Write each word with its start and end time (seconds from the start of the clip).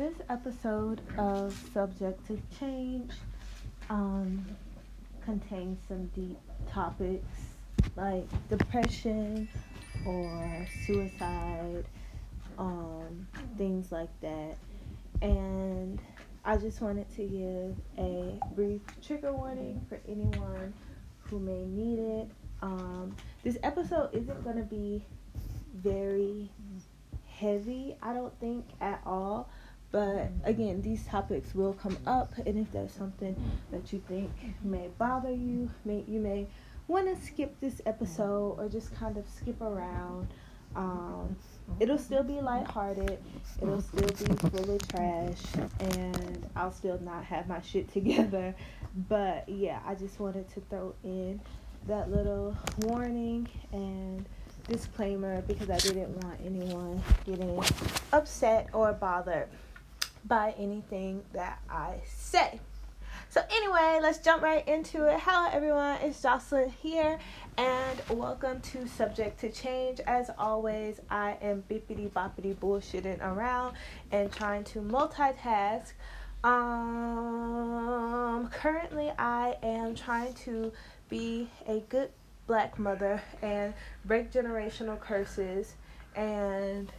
this 0.00 0.14
episode 0.30 0.98
of 1.18 1.52
Subject 1.74 2.26
to 2.26 2.40
Change 2.58 3.12
um, 3.90 4.46
contains 5.22 5.78
some 5.86 6.06
deep 6.14 6.38
topics 6.72 7.26
like 7.96 8.24
depression 8.48 9.46
or 10.06 10.66
suicide, 10.86 11.84
um, 12.56 13.28
things 13.58 13.92
like 13.92 14.08
that. 14.22 14.56
And 15.20 16.00
I 16.46 16.56
just 16.56 16.80
wanted 16.80 17.14
to 17.16 17.22
give 17.22 17.76
a 18.02 18.40
brief 18.54 18.80
trigger 19.06 19.34
warning 19.34 19.84
for 19.86 20.00
anyone 20.08 20.72
who 21.24 21.38
may 21.38 21.66
need 21.66 21.98
it. 21.98 22.30
Um, 22.62 23.14
this 23.44 23.58
episode 23.62 24.14
isn't 24.14 24.44
going 24.44 24.56
to 24.56 24.62
be 24.62 25.04
very 25.74 26.48
heavy, 27.28 27.96
I 28.02 28.14
don't 28.14 28.38
think, 28.40 28.64
at 28.80 29.02
all. 29.04 29.50
But 29.92 30.30
again, 30.44 30.82
these 30.82 31.04
topics 31.06 31.54
will 31.54 31.72
come 31.72 31.98
up, 32.06 32.32
and 32.46 32.58
if 32.58 32.70
there's 32.70 32.92
something 32.92 33.34
that 33.72 33.92
you 33.92 34.02
think 34.06 34.30
may 34.62 34.88
bother 34.98 35.32
you, 35.32 35.70
may 35.84 36.04
you 36.06 36.20
may 36.20 36.46
want 36.86 37.08
to 37.08 37.20
skip 37.24 37.58
this 37.60 37.80
episode 37.86 38.56
or 38.58 38.68
just 38.68 38.94
kind 38.94 39.16
of 39.16 39.24
skip 39.28 39.60
around. 39.60 40.28
Um, 40.76 41.36
it'll 41.80 41.98
still 41.98 42.22
be 42.22 42.40
lighthearted. 42.40 43.18
It'll 43.60 43.80
still 43.80 44.08
be 44.08 44.34
full 44.36 44.74
of 44.76 44.88
trash, 44.88 45.42
and 45.80 46.48
I'll 46.54 46.72
still 46.72 47.00
not 47.00 47.24
have 47.24 47.48
my 47.48 47.60
shit 47.60 47.92
together. 47.92 48.54
But 49.08 49.48
yeah, 49.48 49.80
I 49.84 49.96
just 49.96 50.20
wanted 50.20 50.48
to 50.54 50.60
throw 50.70 50.94
in 51.02 51.40
that 51.88 52.10
little 52.12 52.56
warning 52.82 53.48
and 53.72 54.28
disclaimer 54.68 55.42
because 55.42 55.68
I 55.70 55.78
didn't 55.78 56.10
want 56.22 56.40
anyone 56.44 57.02
getting 57.24 57.60
upset 58.12 58.68
or 58.72 58.92
bothered 58.92 59.48
by 60.24 60.54
anything 60.58 61.22
that 61.32 61.60
I 61.68 62.00
say. 62.06 62.60
So, 63.28 63.42
anyway, 63.50 64.00
let's 64.02 64.18
jump 64.18 64.42
right 64.42 64.66
into 64.66 65.04
it. 65.04 65.20
Hello, 65.20 65.48
everyone. 65.52 65.98
It's 66.02 66.20
Jocelyn 66.20 66.68
here, 66.68 67.18
and 67.56 68.02
welcome 68.10 68.60
to 68.60 68.88
Subject 68.88 69.38
to 69.40 69.50
Change. 69.50 70.00
As 70.06 70.30
always, 70.36 71.00
I 71.10 71.36
am 71.40 71.62
bippity 71.70 72.10
boppity 72.10 72.56
bullshitting 72.56 73.22
around 73.22 73.76
and 74.10 74.32
trying 74.32 74.64
to 74.64 74.80
multitask. 74.80 75.92
Um, 76.42 77.70
currently, 78.52 79.12
I 79.18 79.56
am 79.62 79.94
trying 79.94 80.34
to 80.44 80.72
be 81.08 81.48
a 81.68 81.80
good 81.88 82.10
black 82.46 82.78
mother 82.80 83.22
and 83.42 83.74
break 84.04 84.32
generational 84.32 84.98
curses 84.98 85.74
and 86.16 86.90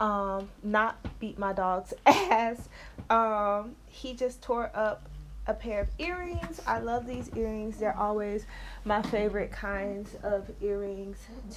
um, 0.00 0.48
not 0.62 0.98
beat 1.18 1.38
my 1.38 1.52
dog's 1.52 1.94
ass. 2.06 2.68
Um, 3.10 3.74
he 3.86 4.14
just 4.14 4.42
tore 4.42 4.70
up 4.74 5.08
a 5.46 5.54
pair 5.54 5.80
of 5.80 5.88
earrings. 5.98 6.60
I 6.66 6.78
love 6.78 7.06
these 7.06 7.30
earrings. 7.34 7.78
They're 7.78 7.96
always 7.96 8.44
my 8.84 9.02
favorite 9.02 9.50
kinds 9.50 10.14
of 10.22 10.50
earrings 10.60 11.16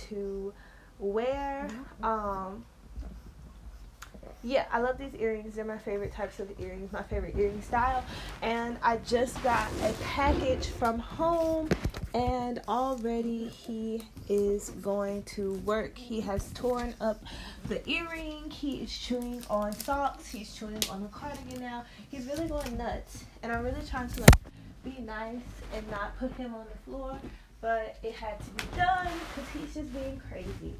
to 0.09 0.53
wear. 0.97 1.67
Um, 2.02 2.66
yeah, 4.44 4.66
I 4.72 4.80
love 4.80 4.97
these 4.97 5.14
earrings. 5.16 5.56
They're 5.56 5.66
my 5.66 5.78
favorite 5.78 6.14
types 6.14 6.39
of 6.39 6.50
earrings, 6.59 6.92
my 6.92 7.03
favorite 7.03 7.36
earring 7.38 7.62
style. 7.62 8.03
And 8.42 8.78
I 8.81 8.97
just 8.97 9.42
got 9.44 9.69
a 9.84 9.94
package 10.03 10.67
from 10.67 10.97
home 10.97 11.69
and 12.13 12.61
already 12.67 13.47
he 13.47 14.03
is 14.27 14.69
going 14.81 15.23
to 15.23 15.53
work. 15.65 15.97
He 15.97 16.21
has 16.21 16.51
torn 16.53 16.93
up 16.99 17.23
the 17.67 17.87
earring. 17.89 18.49
He 18.49 18.77
is 18.77 18.97
chewing 18.97 19.43
on 19.49 19.73
socks. 19.73 20.27
He's 20.27 20.53
chewing 20.53 20.81
on 20.89 21.03
the 21.03 21.09
cardigan 21.09 21.61
now. 21.61 21.85
He's 22.09 22.25
really 22.25 22.47
going 22.47 22.77
nuts. 22.77 23.23
And 23.43 23.51
I'm 23.51 23.63
really 23.63 23.85
trying 23.89 24.09
to 24.09 24.21
like 24.21 24.35
be 24.83 24.97
nice 25.01 25.37
and 25.73 25.89
not 25.89 26.17
put 26.19 26.33
him 26.33 26.53
on 26.53 26.65
the 26.71 26.91
floor, 26.91 27.17
but 27.61 27.97
it 28.03 28.13
had 28.13 28.39
to 28.39 28.50
be 28.51 28.75
done 28.75 29.07
because 29.35 29.50
he's 29.53 29.73
just 29.73 29.94
being 29.94 30.21
crazy. 30.29 30.73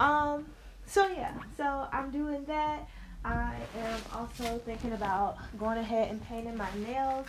Um, 0.00 0.46
so 0.86 1.06
yeah, 1.08 1.34
so 1.56 1.86
I'm 1.92 2.10
doing 2.10 2.44
that. 2.46 2.88
I 3.24 3.56
am 3.78 4.00
also 4.14 4.58
thinking 4.64 4.92
about 4.92 5.36
going 5.58 5.78
ahead 5.78 6.10
and 6.10 6.22
painting 6.24 6.56
my 6.56 6.68
nails. 6.86 7.26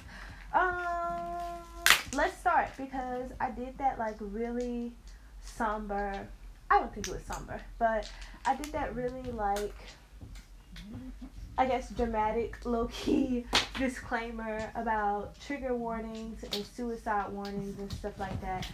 Um, 0.54 1.40
let's 2.14 2.38
because 2.80 3.30
I 3.40 3.52
did 3.52 3.78
that 3.78 4.00
like 4.00 4.16
really 4.20 4.94
somber. 5.44 6.28
I 6.72 6.80
don't 6.80 6.94
think 6.94 7.08
it 7.08 7.14
was 7.14 7.24
somber, 7.24 7.60
but 7.78 8.10
I 8.46 8.56
did 8.56 8.72
that 8.72 8.96
really 8.96 9.32
like 9.32 9.76
I 11.58 11.66
guess 11.66 11.90
dramatic 11.90 12.66
low 12.66 12.88
key 12.88 13.46
disclaimer 13.78 14.72
about 14.76 15.38
trigger 15.42 15.76
warnings 15.76 16.42
and 16.44 16.66
suicide 16.66 17.32
warnings 17.34 17.78
and 17.80 17.92
stuff 17.92 18.18
like 18.18 18.40
that. 18.42 18.66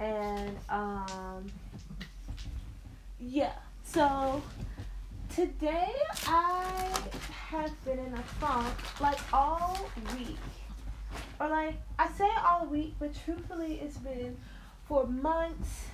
And 0.00 0.56
um 0.68 1.50
yeah. 3.20 3.52
So 3.84 4.42
today 5.34 5.92
I 6.26 6.64
have 7.48 7.84
been 7.84 8.00
in 8.00 8.14
a 8.14 8.22
funk 8.40 9.00
like 9.00 9.20
all 9.32 9.78
week 10.18 10.36
or 11.42 11.48
like 11.48 11.74
I 11.98 12.08
say 12.12 12.28
all 12.46 12.66
week, 12.66 12.94
but 13.00 13.10
truthfully, 13.24 13.80
it's 13.82 13.98
been 13.98 14.36
for 14.86 15.06
months. 15.06 15.86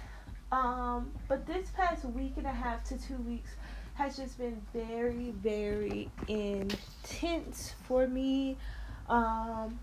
Um, 0.53 1.11
but 1.27 1.47
this 1.47 1.71
past 1.71 2.05
week 2.05 2.35
and 2.37 2.47
a 2.47 2.53
half 2.53 2.85
to 2.89 2.99
two 2.99 3.17
weeks 3.17 3.51
has 3.95 4.17
just 4.17 4.39
been 4.39 4.61
very, 4.75 5.33
very 5.43 6.11
intense 6.29 7.75
for 7.87 8.07
me. 8.07 8.57
Um, 9.09 9.79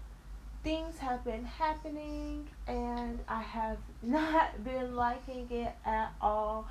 things 0.64 1.00
have 1.00 1.24
been 1.26 1.46
happening, 1.46 2.48
and 2.68 3.20
I 3.28 3.42
have 3.42 3.78
not 4.04 4.64
been 4.64 4.96
liking 4.96 5.48
it 5.50 5.74
at 5.86 6.14
all. 6.22 6.68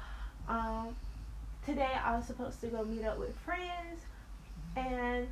Um, 0.48 0.94
today 1.66 1.90
I 2.04 2.16
was 2.16 2.26
supposed 2.26 2.60
to 2.60 2.68
go 2.68 2.84
meet 2.84 3.04
up 3.04 3.18
with 3.18 3.36
friends, 3.38 4.02
and 4.76 5.26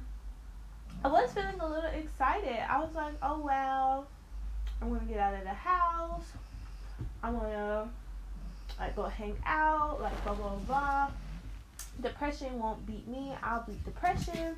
I 1.05 1.09
was 1.09 1.33
feeling 1.33 1.61
a 1.61 1.69
little 1.69 1.91
excited. 1.91 2.59
I 2.69 2.79
was 2.79 2.95
like, 2.95 3.15
oh 3.23 3.39
well, 3.39 4.07
I'm 4.81 4.89
gonna 4.89 5.05
get 5.05 5.19
out 5.19 5.35
of 5.35 5.43
the 5.43 5.51
house. 5.51 6.33
I'm 7.23 7.39
gonna 7.39 7.89
like 8.79 8.97
go 8.97 9.05
hang 9.05 9.37
out, 9.45 10.01
like 10.01 10.25
blah 10.25 10.35
blah 10.35 10.57
blah. 10.67 11.11
Depression 12.01 12.59
won't 12.59 12.87
beat 12.87 13.07
me. 13.09 13.33
I'll 13.43 13.65
beat 13.67 13.85
depression. 13.85 14.57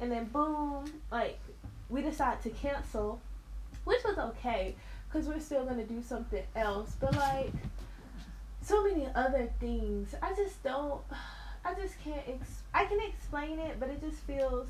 And 0.00 0.10
then 0.10 0.26
boom, 0.26 0.90
like 1.10 1.38
we 1.88 2.02
decide 2.02 2.42
to 2.42 2.50
cancel, 2.50 3.20
which 3.84 4.02
was 4.04 4.18
okay 4.18 4.74
because 5.08 5.26
we're 5.26 5.40
still 5.40 5.64
gonna 5.64 5.84
do 5.84 6.02
something 6.02 6.42
else. 6.54 6.96
But 7.00 7.16
like 7.16 7.52
so 8.62 8.84
many 8.84 9.08
other 9.14 9.50
things, 9.58 10.14
I 10.22 10.34
just 10.34 10.62
don't. 10.62 11.00
I 11.64 11.74
just 11.74 12.02
can't. 12.02 12.22
Ex- 12.26 12.62
I 12.72 12.86
can 12.86 12.98
explain 13.00 13.58
it, 13.58 13.78
but 13.78 13.90
it 13.90 14.00
just 14.00 14.20
feels 14.22 14.66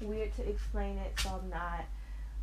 weird 0.00 0.34
to 0.36 0.48
explain 0.48 0.98
it, 0.98 1.12
so 1.20 1.40
I'm 1.42 1.50
not. 1.50 1.84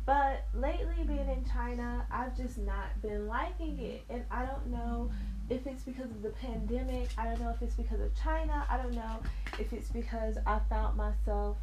But 0.06 0.46
lately, 0.54 1.04
being 1.06 1.28
in 1.28 1.44
China, 1.52 2.06
I've 2.10 2.36
just 2.36 2.58
not 2.58 3.00
been 3.02 3.26
liking 3.26 3.78
it. 3.78 4.02
And 4.08 4.24
I 4.30 4.44
don't 4.44 4.66
know 4.68 5.10
if 5.48 5.66
it's 5.66 5.82
because 5.82 6.10
of 6.10 6.22
the 6.22 6.30
pandemic. 6.30 7.10
I 7.18 7.26
don't 7.26 7.40
know 7.40 7.50
if 7.50 7.62
it's 7.62 7.74
because 7.74 8.00
of 8.00 8.10
China. 8.20 8.64
I 8.68 8.76
don't 8.76 8.94
know 8.94 9.20
if 9.58 9.72
it's 9.72 9.88
because 9.88 10.36
I 10.46 10.58
found 10.68 10.96
myself 10.96 11.58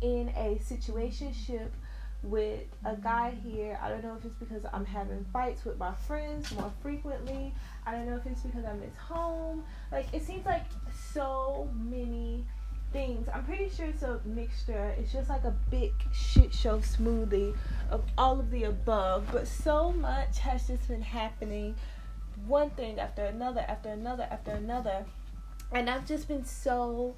in 0.00 0.28
a 0.36 0.60
situationship 0.62 1.68
with 2.22 2.60
a 2.84 2.96
guy 2.96 3.34
here. 3.44 3.78
I 3.82 3.88
don't 3.88 4.02
know 4.02 4.16
if 4.18 4.24
it's 4.24 4.38
because 4.38 4.62
I'm 4.72 4.84
having 4.84 5.24
fights 5.32 5.64
with 5.64 5.78
my 5.78 5.94
friends 6.06 6.52
more 6.52 6.72
frequently. 6.82 7.52
I 7.86 7.92
don't 7.92 8.06
know 8.06 8.16
if 8.16 8.26
it's 8.26 8.40
because 8.42 8.64
I 8.64 8.72
miss 8.74 8.96
home. 8.96 9.64
Like, 9.92 10.06
it 10.12 10.24
seems 10.24 10.44
like 10.44 10.64
so 11.12 11.68
many 11.74 12.44
things. 12.92 13.28
I'm 13.32 13.44
pretty 13.44 13.68
sure 13.68 13.86
it's 13.86 14.02
a 14.02 14.20
mixture. 14.24 14.94
It's 14.98 15.12
just 15.12 15.28
like 15.28 15.44
a 15.44 15.54
big 15.70 15.92
shit 16.12 16.52
show 16.52 16.78
smoothie 16.78 17.54
of 17.90 18.02
all 18.16 18.40
of 18.40 18.50
the 18.50 18.64
above. 18.64 19.26
But 19.32 19.46
so 19.46 19.92
much 19.92 20.38
has 20.38 20.66
just 20.66 20.88
been 20.88 21.02
happening. 21.02 21.74
One 22.46 22.70
thing 22.70 22.98
after 22.98 23.24
another, 23.24 23.64
after 23.68 23.90
another, 23.90 24.26
after 24.30 24.52
another. 24.52 25.04
And 25.72 25.90
I've 25.90 26.06
just 26.06 26.28
been 26.28 26.44
so, 26.44 27.14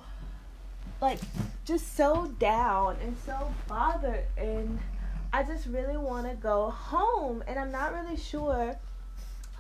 like, 1.01 1.21
just 1.65 1.97
so 1.97 2.27
down 2.39 2.97
and 3.03 3.17
so 3.25 3.53
bothered. 3.69 4.25
And 4.37 4.79
I 5.33 5.43
just 5.43 5.67
really 5.67 5.97
want 5.97 6.29
to 6.29 6.35
go 6.35 6.71
home. 6.71 7.45
And 7.47 7.59
I'm 7.59 7.71
not 7.71 7.93
really 7.93 8.17
sure. 8.17 8.77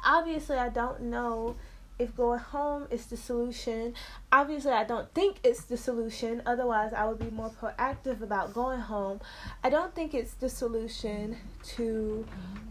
Obviously, 0.04 0.56
I 0.56 0.70
don't 0.70 1.02
know 1.02 1.56
if 2.00 2.16
going 2.16 2.38
home 2.38 2.88
is 2.90 3.06
the 3.06 3.16
solution. 3.16 3.94
Obviously, 4.32 4.72
I 4.72 4.84
don't 4.84 5.12
think 5.12 5.36
it's 5.44 5.64
the 5.64 5.76
solution. 5.76 6.40
Otherwise, 6.46 6.94
I 6.94 7.04
would 7.04 7.18
be 7.18 7.30
more 7.30 7.50
proactive 7.50 8.22
about 8.22 8.54
going 8.54 8.80
home. 8.80 9.20
I 9.62 9.68
don't 9.68 9.94
think 9.94 10.14
it's 10.14 10.32
the 10.32 10.48
solution 10.48 11.36
to 11.76 12.26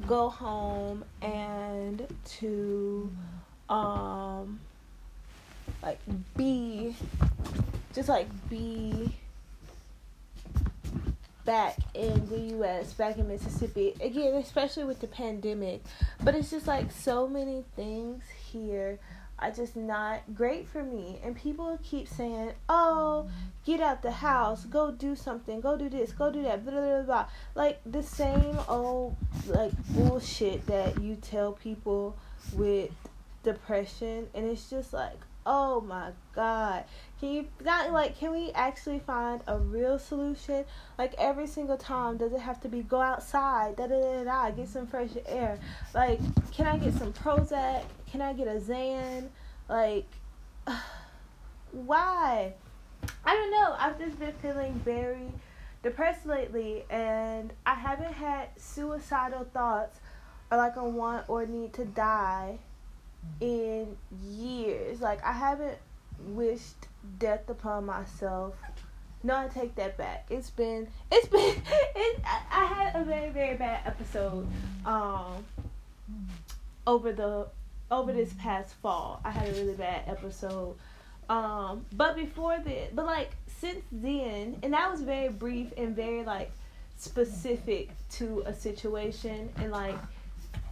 go 0.08 0.30
home 0.30 1.06
and 1.22 2.08
to 2.40 3.12
um 3.70 4.60
like 5.84 6.00
be 6.36 6.96
just 7.94 8.10
like 8.10 8.28
be 8.50 9.16
back 11.46 11.78
in 11.94 12.28
the 12.30 12.58
US, 12.58 12.94
back 12.94 13.18
in 13.18 13.28
Mississippi. 13.28 13.94
Again, 14.02 14.34
especially 14.36 14.86
with 14.86 15.00
the 15.02 15.08
pandemic. 15.08 15.82
But 16.24 16.36
it's 16.36 16.50
just 16.50 16.68
like 16.68 16.92
so 16.92 17.28
many 17.28 17.64
things 17.76 18.24
here 18.52 19.00
are 19.42 19.52
just 19.52 19.76
not 19.76 20.22
great 20.34 20.68
for 20.68 20.84
me. 20.84 21.20
And 21.24 21.36
people 21.36 21.80
keep 21.84 22.08
saying, 22.08 22.52
oh, 22.68 23.30
get 23.66 23.82
out 23.82 24.02
the 24.02 24.12
house, 24.12 24.66
go 24.66 24.92
do 24.92 25.16
something, 25.16 25.62
go 25.62 25.78
do 25.78 25.90
this, 25.90 26.12
go 26.12 26.32
do 26.32 26.44
that, 26.44 26.66
blah, 26.66 26.74
blah, 26.74 27.02
blah. 27.04 27.26
Like 27.56 27.80
the 27.86 28.04
same 28.04 28.58
old, 28.68 29.16
like, 29.48 29.72
bullshit 29.90 30.66
that 30.68 31.02
you 31.02 31.16
tell 31.16 31.54
people 31.54 32.18
with 32.54 32.92
depression. 33.44 34.28
And 34.34 34.46
it's 34.46 34.70
just 34.70 34.94
like, 34.94 35.20
oh 35.46 35.82
my 35.82 36.12
god. 36.36 36.86
Can 37.20 37.32
you 37.32 37.48
not 37.64 37.92
like 37.92 38.18
can 38.18 38.32
we 38.32 38.52
actually 38.52 39.00
find 39.00 39.42
a 39.48 39.58
real 39.58 40.00
solution? 40.00 40.66
Like 40.98 41.14
every 41.18 41.48
single 41.48 41.78
time 41.78 42.18
does 42.18 42.34
it 42.34 42.40
have 42.40 42.62
to 42.62 42.70
be 42.70 42.82
go 42.82 43.02
outside 43.02 43.76
da 43.76 43.88
da 43.88 44.00
da 44.00 44.24
da 44.24 44.52
get 44.52 44.68
some 44.68 44.88
fresh 44.88 45.12
air? 45.26 45.60
Like 45.94 46.20
can 46.52 46.68
i 46.68 46.78
get 46.78 46.94
some 46.94 47.14
prozac? 47.14 47.84
Can 48.12 48.22
i 48.22 48.34
get 48.34 48.48
a 48.48 48.60
xan 48.60 49.30
like 49.68 50.08
why? 51.72 52.54
I 53.26 53.36
don't 53.36 53.52
know. 53.52 53.76
I've 53.80 53.98
just 54.00 54.20
been 54.20 54.34
feeling 54.42 54.74
very 54.86 55.32
depressed 55.82 56.26
lately 56.26 56.84
and 56.90 57.54
i 57.66 57.74
haven't 57.74 58.12
had 58.12 58.50
suicidal 58.58 59.46
thoughts 59.54 60.00
or 60.52 60.58
like 60.58 60.76
a 60.76 60.84
want 60.84 61.30
or 61.30 61.46
need 61.46 61.72
to 61.74 61.86
die 61.86 62.60
in 63.40 63.96
years. 64.24 65.02
Like 65.02 65.24
I 65.24 65.34
haven't 65.34 65.78
wished 66.28 66.88
death 67.18 67.50
upon 67.50 67.86
myself. 67.86 68.56
No, 69.24 69.36
I 69.36 69.48
take 69.48 69.76
that 69.76 69.98
back. 69.98 70.28
It's 70.30 70.50
been 70.50 70.88
it's 71.12 71.28
been 71.28 71.40
it, 71.96 72.22
I, 72.52 72.66
had 72.66 73.02
a 73.02 73.04
very 73.04 73.30
very 73.30 73.58
bad 73.58 73.82
episode 73.86 74.48
um 74.86 75.46
over 76.88 77.12
the 77.12 77.48
over 77.92 78.14
this 78.14 78.34
past 78.34 78.76
fall. 78.76 79.22
I 79.24 79.32
had 79.32 79.50
a 79.50 79.52
really 79.54 79.74
bad 79.74 80.04
episode. 80.08 80.76
Um 81.30 81.86
but 81.94 82.16
before 82.16 82.58
that, 82.60 82.96
but 82.96 83.06
like 83.06 83.32
since 83.48 83.84
then, 83.92 84.58
and 84.64 84.74
that 84.74 84.90
was 84.90 85.02
very 85.02 85.30
brief 85.30 85.68
and 85.78 85.96
very 85.96 86.24
like 86.24 86.52
specific 86.98 87.90
to 88.10 88.44
a 88.46 88.54
situation 88.54 89.50
and 89.58 89.72
like 89.72 89.98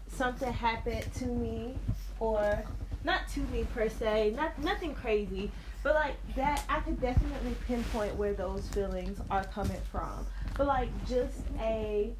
something 0.09 0.51
happened 0.51 1.05
to 1.15 1.25
me 1.25 1.75
or 2.19 2.63
not 3.03 3.27
to 3.29 3.39
me 3.39 3.65
per 3.73 3.89
se, 3.89 4.33
not 4.35 4.57
nothing 4.61 4.93
crazy, 4.93 5.51
but 5.83 5.95
like 5.95 6.15
that 6.35 6.63
I 6.69 6.79
could 6.81 6.99
definitely 6.99 7.55
pinpoint 7.67 8.15
where 8.15 8.33
those 8.33 8.67
feelings 8.69 9.19
are 9.29 9.43
coming 9.45 9.81
from. 9.91 10.25
But 10.57 10.67
like 10.67 10.89
just 11.07 11.39
a 11.59 12.11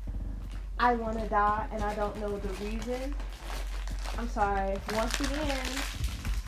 I 0.80 0.94
want 0.94 1.20
to 1.20 1.28
die 1.28 1.68
and 1.72 1.84
I 1.84 1.96
don't 1.96 2.16
know 2.22 2.38
the 2.38 2.66
reason. 2.66 3.14
I'm 4.18 4.30
sorry. 4.30 4.78
Once 4.94 5.20
again, 5.20 5.66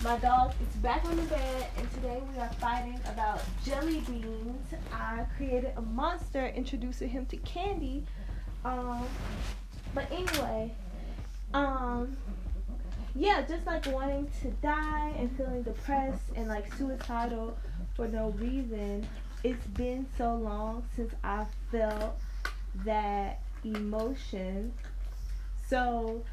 my 0.04 0.18
dog 0.18 0.54
is 0.62 0.76
back 0.78 1.04
on 1.06 1.18
the 1.18 1.24
bed, 1.24 1.68
and 1.78 1.92
today 1.94 2.22
we 2.32 2.40
are 2.40 2.50
fighting 2.54 3.00
about 3.06 3.42
jelly 3.66 4.00
beans. 4.02 4.74
I 4.94 5.26
created 5.36 5.74
a 5.76 5.82
monster 5.82 6.48
introducing 6.48 7.10
him 7.10 7.26
to 7.28 7.38
candy. 7.38 8.06
Um, 8.64 9.06
but 9.94 10.10
anyway, 10.12 10.74
um, 11.54 12.16
yeah, 13.16 13.42
just 13.42 13.66
like 13.66 13.86
wanting 13.88 14.30
to 14.42 14.50
die 14.62 15.14
and 15.18 15.36
feeling 15.36 15.64
depressed 15.64 16.24
and 16.36 16.48
like 16.48 16.74
suicidal 16.76 17.58
for 17.96 18.08
no 18.08 18.30
reason. 18.32 19.08
It's 19.44 19.66
been 19.68 20.06
so 20.18 20.36
long 20.36 20.84
since 20.96 21.14
I 21.24 21.46
felt 21.72 22.20
that 22.86 23.42
emotion. 23.64 24.74
So 25.68 26.24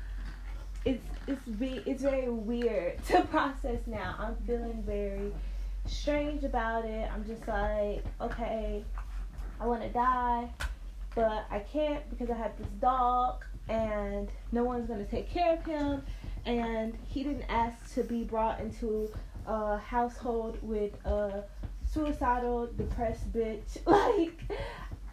it's 0.84 1.04
it's 1.26 1.44
be 1.44 1.82
it's 1.86 2.02
very 2.02 2.28
weird 2.30 3.02
to 3.08 3.22
process 3.22 3.80
now. 3.86 4.14
I'm 4.18 4.36
feeling 4.46 4.82
very 4.86 5.32
strange 5.86 6.44
about 6.44 6.84
it. 6.84 7.08
I'm 7.12 7.24
just 7.24 7.46
like, 7.48 8.04
okay, 8.20 8.84
I 9.60 9.66
want 9.66 9.82
to 9.82 9.88
die, 9.88 10.48
but 11.14 11.46
I 11.50 11.60
can't 11.60 12.08
because 12.10 12.30
I 12.30 12.36
have 12.36 12.56
this 12.58 12.68
dog 12.80 13.44
and 13.68 14.28
no 14.52 14.62
one's 14.62 14.88
gonna 14.88 15.04
take 15.04 15.30
care 15.30 15.54
of 15.54 15.64
him 15.64 16.02
and 16.46 16.96
he 17.06 17.22
didn't 17.24 17.44
ask 17.48 17.94
to 17.94 18.04
be 18.04 18.24
brought 18.24 18.60
into 18.60 19.10
a 19.46 19.76
household 19.76 20.58
with 20.62 20.92
a 21.04 21.44
suicidal, 21.92 22.68
depressed 22.78 23.32
bitch. 23.32 23.78
Like, 23.86 24.40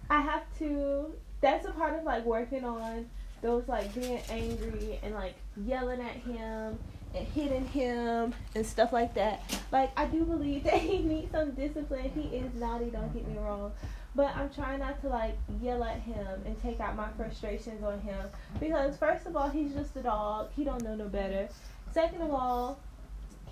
I 0.10 0.22
have 0.22 0.44
to. 0.60 1.14
That's 1.42 1.66
a 1.66 1.72
part 1.72 1.98
of 1.98 2.04
like 2.06 2.24
working 2.26 2.64
on 2.64 3.10
those 3.42 3.68
like 3.68 3.94
being 3.94 4.22
angry 4.30 5.00
and 5.04 5.14
like 5.14 5.36
yelling 5.66 6.00
at 6.00 6.16
him 6.16 6.80
and 7.16 7.28
hitting 7.28 7.66
him 7.68 8.34
and 8.56 8.66
stuff 8.66 8.94
like 8.94 9.14
that. 9.16 9.42
Like, 9.72 9.92
I 9.98 10.06
do 10.06 10.24
believe 10.24 10.64
that 10.66 10.76
he 10.80 11.00
needs 11.00 11.32
some 11.32 11.52
discipline. 11.52 12.12
He 12.16 12.38
is 12.38 12.54
naughty, 12.56 12.86
don't 12.86 13.14
get 13.14 13.28
me 13.28 13.38
wrong. 13.38 13.72
But 14.15 14.36
I'm 14.36 14.50
trying 14.50 14.80
not 14.80 15.01
to 15.01 15.10
like 15.10 15.38
yell 15.62 15.83
at 15.83 16.00
him 16.00 16.27
and 16.45 16.62
take 16.62 16.80
out 16.80 16.95
my 16.95 17.10
frustrations 17.18 17.83
on 17.83 18.00
him 18.01 18.27
because 18.60 18.95
first 18.98 19.25
of 19.25 19.36
all, 19.36 19.50
he's 19.50 19.74
just 19.74 19.95
a 19.95 20.04
dog. 20.04 20.50
He 20.56 20.63
don't 20.63 20.83
know 20.83 20.95
no 20.95 21.07
better. 21.07 21.50
Second 21.92 22.21
of 22.21 22.31
all, 22.31 22.80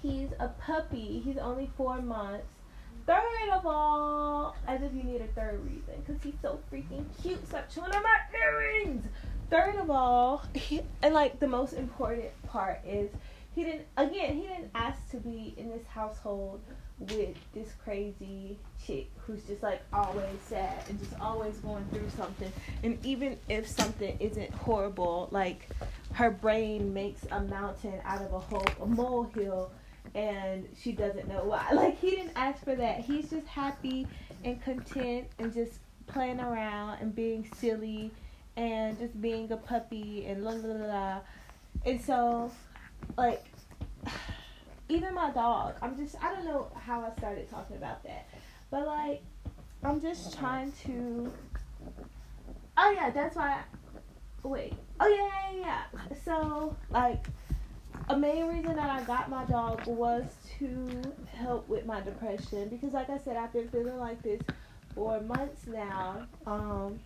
he's 0.01 0.29
a 0.39 0.49
puppy. 0.49 1.21
He's 1.23 1.37
only 1.37 1.69
four 1.77 2.01
months. 2.01 2.53
Third 3.07 3.49
of 3.51 3.65
all, 3.65 4.55
as 4.67 4.81
if 4.83 4.93
you 4.93 5.03
need 5.03 5.21
a 5.21 5.27
third 5.27 5.63
reason, 5.65 6.03
because 6.05 6.21
he's 6.21 6.39
so 6.41 6.59
freaking 6.71 7.05
cute. 7.21 7.45
Stop 7.47 7.69
chewing 7.69 7.91
on 7.91 8.03
my 8.03 8.17
earrings. 8.37 9.05
Third 9.49 9.75
of 9.77 9.89
all, 9.89 10.43
he, 10.53 10.81
and 11.01 11.13
like 11.13 11.39
the 11.39 11.47
most 11.47 11.73
important 11.73 12.29
part 12.47 12.79
is 12.85 13.09
he 13.55 13.63
didn't. 13.63 13.87
Again, 13.97 14.35
he 14.35 14.43
didn't 14.43 14.69
ask 14.75 15.09
to 15.11 15.17
be 15.17 15.55
in 15.57 15.69
this 15.69 15.85
household 15.87 16.61
with 17.09 17.36
this 17.53 17.69
crazy 17.83 18.57
chick 18.86 19.09
who's 19.18 19.44
just 19.44 19.63
like 19.63 19.81
always 19.92 20.39
sad 20.48 20.83
and 20.88 21.00
just 21.00 21.19
always 21.19 21.56
going 21.57 21.86
through 21.92 22.09
something. 22.15 22.51
And 22.83 23.03
even 23.06 23.38
if 23.50 23.68
something 23.68 24.15
isn't 24.19 24.51
horrible, 24.53 25.27
like 25.31 25.68
her 26.13 26.30
brain 26.30 26.94
makes 26.94 27.25
a 27.31 27.42
mountain 27.42 28.00
out 28.06 28.21
of 28.21 28.33
a 28.33 28.39
whole 28.39 28.65
a 28.81 28.86
molehill 28.86 29.71
and 30.13 30.68
she 30.80 30.92
doesn't 30.92 31.27
know 31.27 31.44
why. 31.44 31.68
Like 31.74 32.00
he 32.00 32.12
didn't 32.12 32.33
ask 32.36 32.63
for 32.63 32.75
that. 32.75 33.00
He's 33.00 33.30
just 33.30 33.47
happy 33.47 34.07
and 34.44 34.62
content 34.62 35.27
and 35.39 35.54
just 35.54 35.80
playing 36.07 36.39
around 36.39 36.99
and 37.02 37.16
being 37.16 37.49
silly 37.56 38.11
and 38.57 38.97
just 38.99 39.19
being 39.21 39.52
a 39.52 39.57
puppy 39.57 40.25
and 40.25 40.44
la 40.44 40.52
la 40.52 40.85
la. 40.85 41.19
And 41.85 41.99
so 41.99 42.52
like 43.18 43.50
even 44.92 45.16
my 45.16 45.31
dog. 45.31 45.76
I'm 45.81 45.95
just 45.95 46.16
I 46.21 46.33
don't 46.33 46.45
know 46.45 46.68
how 46.76 47.02
I 47.02 47.18
started 47.18 47.50
talking 47.50 47.78
about 47.78 48.04
that, 48.04 48.28
but 48.69 48.86
like 48.86 49.24
I'm 49.83 50.02
just 50.02 50.38
trying 50.38 50.71
to. 50.83 51.31
Oh 52.78 52.92
yeah, 52.95 53.10
that's 53.10 53.36
why. 53.36 53.52
I, 53.54 54.48
wait. 54.48 54.74
Oh 55.00 55.07
yeah, 55.07 55.60
yeah, 55.60 55.83
yeah. 55.92 56.16
So 56.26 56.76
like, 56.90 57.26
a 58.10 58.18
main 58.18 58.48
reason 58.48 58.76
that 58.76 58.90
I 58.90 59.04
got 59.04 59.30
my 59.30 59.45
dog 59.45 59.88
was 59.88 60.26
to 60.60 61.02
help 61.33 61.68
with 61.69 61.86
my 61.86 62.02
depression 62.02 62.68
because, 62.69 62.94
like 62.94 63.10
I 63.10 63.18
said, 63.18 63.38
I've 63.38 63.54
been 63.54 63.69
feeling 63.69 63.98
like 63.98 64.21
this 64.21 64.42
for 64.94 65.21
months 65.21 65.68
now. 65.68 66.28
Um, 66.45 67.00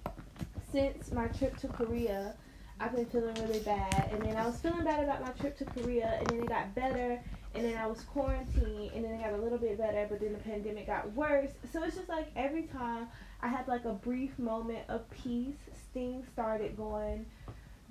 since 0.72 1.12
my 1.12 1.28
trip 1.28 1.56
to 1.58 1.68
Korea, 1.68 2.34
I've 2.80 2.94
been 2.94 3.06
feeling 3.06 3.36
really 3.36 3.60
bad, 3.60 4.10
and 4.12 4.22
then 4.22 4.36
I 4.36 4.46
was 4.46 4.58
feeling 4.58 4.84
bad 4.84 5.04
about 5.04 5.22
my 5.22 5.30
trip 5.32 5.58
to 5.60 5.66
Korea, 5.66 6.18
and 6.20 6.28
then 6.28 6.44
it 6.44 6.50
got 6.50 6.76
better, 6.76 7.22
and 7.54 7.64
then 7.66 7.78
I 7.78 7.88
was 7.88 8.02
quarantined, 8.02 8.92
and 8.94 9.06
then 9.06 9.14
it 9.14 9.24
got 9.24 9.34
a 9.34 9.38
little 9.42 9.58
bit 9.58 9.78
better, 9.78 10.06
but 10.10 10.20
then 10.20 10.34
the 10.34 10.40
pandemic 10.40 10.88
got 10.88 11.12
worse. 11.14 11.52
So 11.72 11.84
it's 11.84 11.96
just 11.96 12.10
like 12.10 12.28
every 12.36 12.64
time 12.64 13.08
I 13.42 13.48
had 13.48 13.68
like 13.68 13.86
a 13.86 13.94
brief 13.94 14.38
moment 14.38 14.80
of 14.90 15.10
peace, 15.10 15.56
things 15.94 16.26
started 16.34 16.76
going 16.76 17.26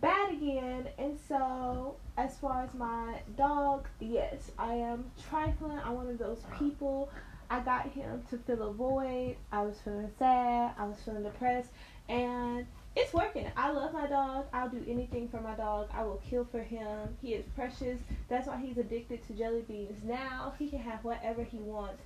bad 0.00 0.33
again. 0.33 0.88
And 0.99 1.19
so, 1.29 1.97
as 2.19 2.37
far 2.37 2.64
as 2.64 2.75
my 2.75 3.21
dog, 3.38 3.88
yes, 4.00 4.50
I 4.59 4.75
am 4.75 5.11
trifling. 5.31 5.79
I'm 5.83 5.95
one 5.95 6.09
of 6.09 6.19
those 6.19 6.43
people. 6.59 7.09
I 7.49 7.61
got 7.61 7.88
him 7.91 8.23
to 8.31 8.37
fill 8.38 8.62
a 8.62 8.73
void. 8.73 9.37
I 9.50 9.62
was 9.62 9.79
feeling 9.81 10.11
sad. 10.19 10.75
I 10.79 10.85
was 10.85 10.99
feeling 11.05 11.23
depressed, 11.23 11.71
and 12.09 12.67
it's 12.97 13.13
working. 13.13 13.51
I 13.57 13.71
love 13.73 13.93
my 13.93 14.07
dog. 14.07 14.47
I'll 14.53 14.69
do 14.69 14.85
anything 14.87 15.29
for 15.29 15.41
my 15.41 15.55
dog. 15.55 15.89
I 15.93 16.05
will 16.05 16.23
kill 16.29 16.45
for 16.45 16.61
him. 16.61 17.17
He 17.21 17.35
is 17.35 17.45
precious. 17.57 17.99
That's 18.29 18.47
why 18.47 18.61
he's 18.65 18.79
addicted 18.79 19.27
to 19.27 19.33
jelly 19.33 19.63
beans. 19.63 20.05
Now 20.05 20.55
he 20.59 20.69
can 20.69 20.79
have 20.79 21.03
whatever 21.05 21.43
he 21.43 21.59
wants. 21.59 22.03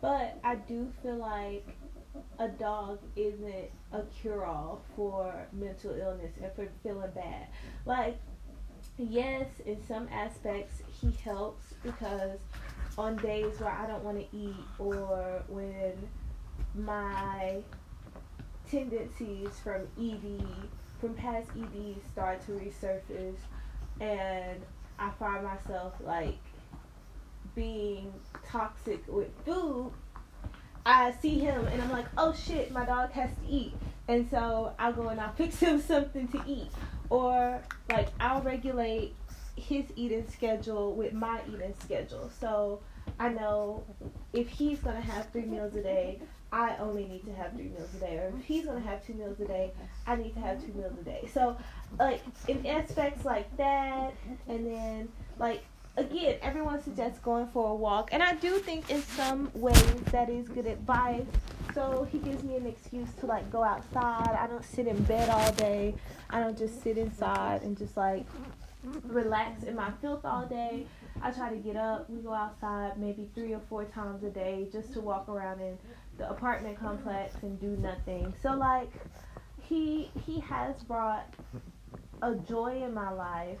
But 0.00 0.38
I 0.42 0.54
do 0.54 0.90
feel 1.02 1.16
like 1.16 1.66
a 2.38 2.48
dog 2.48 3.00
isn't 3.16 3.70
a 3.92 4.02
cure 4.20 4.46
all 4.46 4.82
for 4.96 5.46
mental 5.52 5.94
illness 5.94 6.32
and 6.42 6.50
for 6.54 6.68
feeling 6.82 7.10
bad. 7.14 7.48
Like, 7.84 8.18
yes, 8.96 9.46
in 9.66 9.86
some 9.86 10.08
aspects, 10.10 10.82
he 11.00 11.12
helps 11.22 11.74
because 11.82 12.38
on 12.96 13.16
days 13.16 13.60
where 13.60 13.70
I 13.70 13.86
don't 13.86 14.02
want 14.02 14.18
to 14.18 14.36
eat 14.36 14.56
or 14.78 15.42
when 15.48 15.92
my 16.74 17.58
tendencies 18.70 19.50
from 19.62 19.82
ED, 19.98 20.44
from 21.00 21.14
past 21.14 21.48
ED, 21.58 21.96
start 22.12 22.44
to 22.46 22.52
resurface, 22.52 23.38
and 24.00 24.60
I 24.98 25.10
find 25.18 25.44
myself 25.44 25.94
like 26.04 26.38
being 27.54 28.12
toxic 28.46 29.02
with 29.08 29.28
food. 29.44 29.92
I 30.86 31.12
see 31.20 31.38
him 31.38 31.66
and 31.66 31.82
I'm 31.82 31.90
like, 31.90 32.06
oh 32.16 32.32
shit, 32.32 32.70
my 32.70 32.84
dog 32.84 33.10
has 33.12 33.30
to 33.30 33.48
eat. 33.48 33.74
And 34.08 34.28
so 34.30 34.74
I'll 34.78 34.92
go 34.92 35.08
and 35.08 35.20
I'll 35.20 35.32
fix 35.36 35.58
him 35.58 35.80
something 35.80 36.28
to 36.28 36.42
eat. 36.46 36.68
Or 37.10 37.60
like 37.90 38.08
I'll 38.18 38.42
regulate 38.42 39.14
his 39.56 39.84
eating 39.96 40.26
schedule 40.28 40.94
with 40.94 41.12
my 41.12 41.40
eating 41.52 41.74
schedule. 41.82 42.30
So 42.40 42.80
I 43.18 43.28
know 43.28 43.84
if 44.32 44.48
he's 44.48 44.78
gonna 44.78 45.00
have 45.00 45.30
three 45.30 45.42
meals 45.42 45.74
a 45.76 45.82
day, 45.82 46.20
I 46.52 46.76
only 46.78 47.04
need 47.04 47.24
to 47.26 47.34
have 47.34 47.52
three 47.52 47.68
meals 47.68 47.94
a 47.96 48.00
day. 48.00 48.16
Or 48.16 48.32
if 48.38 48.44
he's 48.44 48.66
gonna 48.66 48.80
have 48.80 49.06
two 49.06 49.14
meals 49.14 49.38
a 49.40 49.44
day, 49.46 49.72
I 50.06 50.16
need 50.16 50.34
to 50.34 50.40
have 50.40 50.64
two 50.64 50.72
meals 50.72 50.98
a 51.00 51.04
day. 51.04 51.28
So 51.32 51.56
like 51.98 52.22
in 52.48 52.66
aspects 52.66 53.24
like 53.24 53.56
that 53.56 54.14
and 54.48 54.66
then 54.66 55.08
like 55.38 55.64
again, 55.96 56.36
everyone 56.42 56.82
suggests 56.82 57.18
going 57.18 57.46
for 57.48 57.70
a 57.70 57.74
walk, 57.74 58.10
and 58.12 58.22
I 58.22 58.34
do 58.34 58.58
think 58.58 58.90
in 58.90 59.02
some 59.02 59.50
ways 59.54 59.94
that 60.12 60.28
is 60.30 60.48
good 60.48 60.66
advice. 60.66 61.26
So 61.74 62.08
he 62.10 62.18
gives 62.18 62.42
me 62.42 62.56
an 62.56 62.66
excuse 62.66 63.08
to 63.20 63.26
like 63.26 63.50
go 63.50 63.62
outside. 63.62 64.36
I 64.38 64.46
don't 64.46 64.64
sit 64.64 64.86
in 64.86 65.00
bed 65.04 65.28
all 65.28 65.52
day. 65.52 65.94
I 66.30 66.40
don't 66.40 66.58
just 66.58 66.82
sit 66.82 66.98
inside 66.98 67.62
and 67.62 67.76
just 67.76 67.96
like 67.96 68.24
relax 69.04 69.64
in 69.64 69.76
my 69.76 69.90
filth 70.00 70.24
all 70.24 70.46
day. 70.46 70.86
I 71.22 71.30
try 71.30 71.50
to 71.50 71.56
get 71.56 71.76
up. 71.76 72.08
We 72.08 72.20
go 72.20 72.32
outside 72.32 72.98
maybe 72.98 73.28
three 73.34 73.52
or 73.52 73.60
four 73.68 73.84
times 73.84 74.24
a 74.24 74.30
day 74.30 74.68
just 74.72 74.92
to 74.94 75.00
walk 75.00 75.28
around 75.28 75.60
in 75.60 75.78
the 76.18 76.30
apartment 76.30 76.78
complex 76.78 77.34
and 77.42 77.60
do 77.60 77.76
nothing. 77.76 78.34
So 78.42 78.54
like 78.54 78.90
he 79.60 80.10
he 80.26 80.40
has 80.40 80.82
brought 80.82 81.26
a 82.22 82.34
joy 82.34 82.82
in 82.84 82.94
my 82.94 83.10
life 83.10 83.58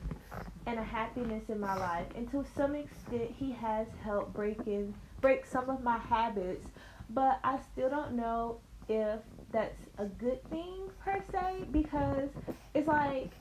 and 0.66 0.78
a 0.78 0.84
happiness 0.84 1.48
in 1.48 1.60
my 1.60 1.74
life. 1.76 2.06
And 2.14 2.30
to 2.30 2.44
some 2.56 2.74
extent, 2.74 3.30
he 3.38 3.52
has 3.52 3.86
helped 4.02 4.34
break 4.34 4.66
in, 4.66 4.94
break 5.20 5.46
some 5.46 5.68
of 5.70 5.82
my 5.82 5.98
habits. 5.98 6.68
But 7.10 7.40
I 7.42 7.58
still 7.72 7.90
don't 7.90 8.12
know 8.12 8.58
if 8.88 9.20
that's 9.52 9.88
a 9.98 10.06
good 10.06 10.48
thing 10.50 10.90
per 11.04 11.22
se 11.32 11.66
because 11.72 12.28
it's 12.74 12.86
like 12.86 13.32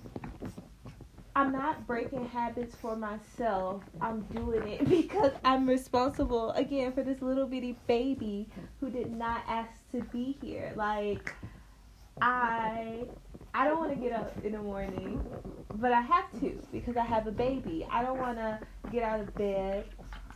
I'm 1.40 1.54
not 1.54 1.88
breaking 1.88 2.28
habits 2.28 2.76
for 2.76 2.98
myself. 2.98 3.82
I'm 4.02 4.24
doing 4.24 4.68
it 4.68 4.90
because 4.90 5.32
I'm 5.46 5.70
responsible 5.70 6.52
again 6.52 6.92
for 6.92 7.02
this 7.02 7.22
little 7.22 7.48
bitty 7.48 7.78
baby 7.88 8.50
who 8.82 8.90
did 8.90 9.16
not 9.16 9.44
ask 9.48 9.72
to 9.94 10.02
be 10.12 10.38
here. 10.42 10.74
Like 10.76 11.34
I 12.22 13.06
I 13.54 13.64
don't 13.64 13.80
want 13.80 13.92
to 13.92 13.96
get 13.96 14.12
up 14.12 14.34
in 14.44 14.52
the 14.52 14.60
morning, 14.60 15.24
but 15.76 15.94
I 15.94 16.02
have 16.02 16.30
to 16.42 16.62
because 16.74 16.98
I 16.98 17.06
have 17.06 17.26
a 17.26 17.32
baby. 17.32 17.88
I 17.90 18.04
don't 18.04 18.20
want 18.20 18.38
to 18.38 18.60
get 18.92 19.04
out 19.04 19.22
of 19.22 19.34
bed 19.36 19.86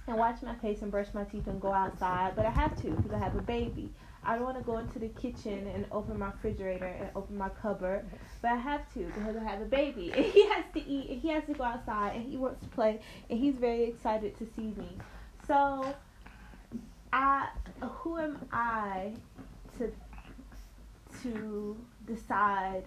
and 0.08 0.18
wash 0.18 0.42
my 0.42 0.56
face 0.56 0.84
and 0.84 0.90
brush 0.90 1.08
my 1.14 1.26
teeth 1.26 1.48
and 1.48 1.60
go 1.60 1.74
outside, 1.74 2.34
but 2.38 2.46
I 2.46 2.50
have 2.50 2.82
to 2.82 2.92
because 2.92 3.12
I 3.12 3.18
have 3.18 3.36
a 3.36 3.42
baby. 3.42 3.92
I 4.26 4.36
don't 4.36 4.46
want 4.46 4.58
to 4.58 4.64
go 4.64 4.78
into 4.78 5.00
the 5.00 5.10
kitchen 5.10 5.68
and 5.74 5.86
open 5.92 6.18
my 6.20 6.28
refrigerator 6.28 6.86
and 6.86 7.10
open 7.16 7.38
my 7.38 7.50
cupboard, 7.50 8.06
but 8.42 8.52
I 8.52 8.56
have 8.56 8.92
to 8.94 9.06
because 9.06 9.36
I 9.36 9.44
have 9.44 9.62
a 9.62 9.66
baby 9.66 10.12
and 10.16 10.26
he 10.34 10.48
has 10.50 10.66
to 10.74 10.88
eat 10.88 11.10
and 11.10 11.22
he 11.22 11.30
has 11.30 11.44
to 11.46 11.54
go 11.54 11.64
outside 11.64 12.16
and 12.16 12.26
he 12.26 12.38
wants 12.38 12.62
to 12.62 12.70
play 12.70 13.02
and 13.30 13.40
he's 13.40 13.56
very 13.56 13.84
excited 13.84 14.38
to 14.38 14.48
see 14.56 14.74
me. 14.78 14.98
So, 15.46 15.94
I 17.12 17.50
who 17.82 18.18
am 18.18 18.48
I 18.52 19.14
to 19.78 19.92
to 21.22 21.78
decide 22.08 22.84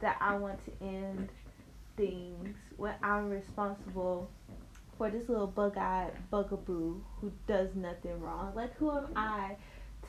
that 0.00 0.16
I 0.20 0.36
want 0.36 0.58
to 0.64 0.84
end 0.84 1.28
things 1.96 2.56
when 2.76 2.94
I'm 3.02 3.28
responsible 3.30 4.30
for 4.96 5.10
this 5.10 5.28
little 5.28 5.46
bug-eyed 5.46 6.12
bugaboo 6.30 7.00
who 7.20 7.32
does 7.46 7.74
nothing 7.74 8.20
wrong. 8.20 8.52
Like, 8.54 8.76
who 8.76 8.90
am 8.90 9.06
I 9.14 9.56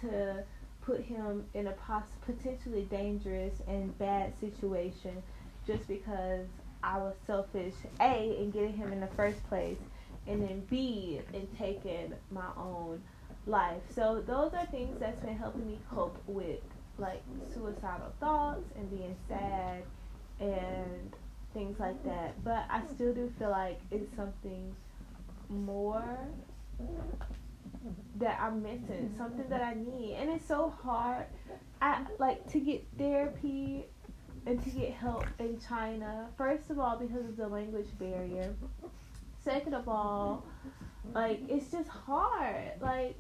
to 0.02 0.44
put 0.90 1.02
him 1.02 1.46
in 1.54 1.68
a 1.68 1.72
poss- 1.74 2.16
potentially 2.26 2.88
dangerous 2.90 3.54
and 3.68 3.96
bad 4.00 4.34
situation 4.40 5.22
just 5.68 5.88
because 5.88 6.48
I 6.82 6.98
was 6.98 7.14
selfish, 7.28 7.76
A, 8.02 8.36
in 8.42 8.50
getting 8.50 8.74
him 8.74 8.92
in 8.92 9.00
the 9.00 9.10
first 9.16 9.48
place, 9.50 9.78
and 10.26 10.42
then 10.42 10.64
B, 10.70 11.20
in 11.34 11.48
taking 11.60 12.14
my 12.32 12.48
own 12.58 13.04
life. 13.46 13.82
So, 13.94 14.24
those 14.26 14.54
are 14.54 14.66
things 14.68 15.00
that's 15.00 15.20
been 15.20 15.38
helping 15.38 15.68
me 15.68 15.78
cope 15.94 16.18
with 16.26 16.60
like 16.98 17.22
suicidal 17.54 18.12
thoughts 18.20 18.66
and 18.76 18.90
being 18.90 19.16
sad 19.28 19.84
and 20.40 21.14
things 21.54 21.80
like 21.80 22.04
that. 22.04 22.44
But 22.44 22.66
I 22.70 22.82
still 22.96 23.14
do 23.14 23.32
feel 23.38 23.52
like 23.52 23.80
it's 23.92 24.14
something 24.16 24.76
more 25.50 26.18
that 28.18 28.40
I'm 28.42 28.62
missing, 28.62 29.14
something 29.18 29.48
that 29.50 29.62
I 29.62 29.74
need. 29.74 30.16
And 30.20 30.30
it's 30.30 30.46
so 30.46 30.74
hard. 30.84 31.26
I 31.82 32.06
like 32.20 32.50
to 32.52 32.60
get 32.60 32.86
therapy 32.98 33.86
and 34.46 34.62
to 34.64 34.70
get 34.70 34.92
help 34.92 35.26
in 35.40 35.60
China. 35.60 36.28
First 36.38 36.70
of 36.70 36.80
all, 36.80 36.98
because 36.98 37.26
of 37.26 37.38
the 37.38 37.48
language 37.48 37.88
barrier. 37.98 38.54
Second 39.44 39.74
of 39.74 39.88
all, 39.88 40.46
like 41.14 41.40
it's 41.48 41.72
just 41.72 41.88
hard. 41.88 42.72
Like 42.82 43.16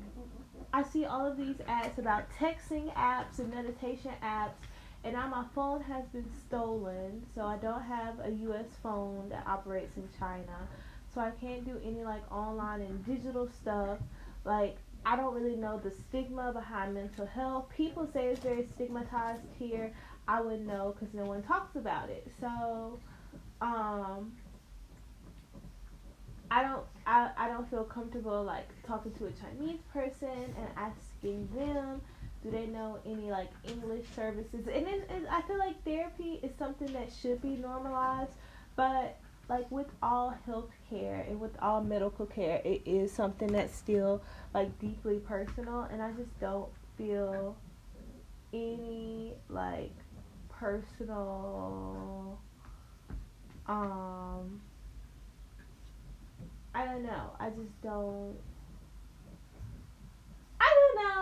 I 0.73 0.83
see 0.83 1.05
all 1.05 1.25
of 1.25 1.37
these 1.37 1.55
ads 1.67 1.97
about 1.97 2.25
texting 2.37 2.93
apps 2.93 3.39
and 3.39 3.49
meditation 3.53 4.11
apps, 4.21 4.59
and 5.03 5.13
now 5.13 5.27
my 5.27 5.45
phone 5.55 5.81
has 5.83 6.05
been 6.07 6.29
stolen, 6.45 7.25
so 7.33 7.41
I 7.41 7.57
don't 7.57 7.81
have 7.81 8.19
a 8.19 8.29
US 8.49 8.67
phone 8.83 9.29
that 9.29 9.47
operates 9.47 9.95
in 9.97 10.07
China. 10.19 10.67
So 11.13 11.21
I 11.21 11.31
can't 11.31 11.65
do 11.65 11.79
any 11.83 12.03
like 12.03 12.29
online 12.31 12.81
and 12.81 13.05
digital 13.05 13.47
stuff. 13.47 13.97
Like 14.45 14.77
I 15.05 15.15
don't 15.15 15.33
really 15.33 15.55
know 15.55 15.79
the 15.79 15.91
stigma 15.91 16.51
behind 16.51 16.93
mental 16.93 17.25
health. 17.25 17.65
People 17.75 18.07
say 18.13 18.27
it's 18.27 18.41
very 18.41 18.65
stigmatized 18.65 19.41
here. 19.57 19.93
I 20.27 20.41
wouldn't 20.41 20.67
know 20.67 20.95
because 20.97 21.13
no 21.13 21.23
one 21.23 21.41
talks 21.41 21.75
about 21.75 22.09
it. 22.09 22.27
So, 22.39 22.99
um, 23.61 24.33
I 26.51 26.63
don't 26.63 26.85
I, 27.05 27.29
I 27.37 27.47
don't 27.47 27.69
feel 27.69 27.83
comfortable 27.83 28.43
like 28.43 28.67
talking 28.85 29.13
to 29.13 29.25
a 29.27 29.31
Chinese 29.31 29.79
person 29.93 30.53
and 30.57 30.67
asking 30.75 31.47
them 31.55 32.01
do 32.43 32.49
they 32.49 32.65
know 32.67 32.99
any 33.05 33.29
like 33.29 33.49
English 33.67 34.05
services 34.15 34.67
and 34.67 34.87
it, 34.87 35.03
I 35.29 35.41
feel 35.43 35.59
like 35.59 35.83
therapy 35.83 36.39
is 36.41 36.51
something 36.57 36.91
that 36.93 37.09
should 37.21 37.41
be 37.41 37.49
normalized 37.49 38.31
but 38.75 39.17
like 39.49 39.69
with 39.71 39.87
all 40.01 40.33
health 40.45 40.69
care 40.89 41.25
and 41.27 41.39
with 41.39 41.51
all 41.61 41.81
medical 41.81 42.25
care 42.25 42.61
it 42.63 42.81
is 42.85 43.11
something 43.11 43.47
that's 43.51 43.75
still 43.75 44.21
like 44.53 44.77
deeply 44.79 45.17
personal 45.17 45.87
and 45.91 46.01
I 46.01 46.11
just 46.11 46.39
don't 46.39 46.69
feel 46.97 47.57
any 48.53 49.33
like 49.49 49.95
personal 50.49 52.39
um 53.67 54.61
I 56.73 56.85
don't 56.85 57.03
know. 57.03 57.31
I 57.39 57.49
just 57.49 57.81
don't. 57.81 58.35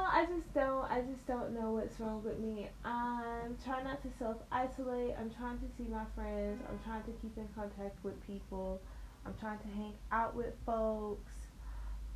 I 0.09 0.25
just 0.25 0.53
don't. 0.53 0.83
I 0.91 1.01
just 1.01 1.25
don't 1.27 1.53
know 1.53 1.71
what's 1.71 1.99
wrong 1.99 2.23
with 2.23 2.39
me. 2.39 2.67
I'm 2.85 3.57
trying 3.63 3.83
not 3.83 4.01
to 4.03 4.09
self 4.17 4.37
isolate. 4.51 5.15
I'm 5.19 5.29
trying 5.29 5.59
to 5.59 5.65
see 5.77 5.87
my 5.89 6.03
friends. 6.15 6.61
I'm 6.69 6.79
trying 6.85 7.03
to 7.03 7.11
keep 7.21 7.37
in 7.37 7.47
contact 7.55 8.03
with 8.03 8.25
people. 8.25 8.81
I'm 9.25 9.33
trying 9.39 9.59
to 9.59 9.67
hang 9.67 9.93
out 10.11 10.35
with 10.35 10.53
folks. 10.65 11.33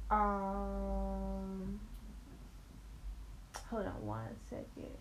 Um. 0.10 1.80
Hold 3.70 3.86
on 3.86 4.06
one 4.06 4.36
second. 4.50 4.98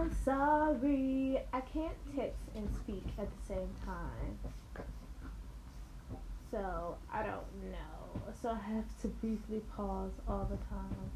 I'm 0.00 0.10
sorry. 0.24 1.38
I 1.52 1.60
can't 1.60 1.94
text 2.16 2.40
and 2.54 2.66
speak 2.82 3.04
at 3.18 3.28
the 3.30 3.54
same 3.54 3.68
time. 3.84 4.38
So 6.50 6.96
I 7.12 7.22
don't 7.22 7.70
know. 7.70 8.32
So 8.40 8.48
I 8.48 8.58
have 8.74 8.86
to 9.02 9.08
briefly 9.08 9.60
pause 9.76 10.12
all 10.26 10.48
the 10.50 10.56
time 10.74 11.10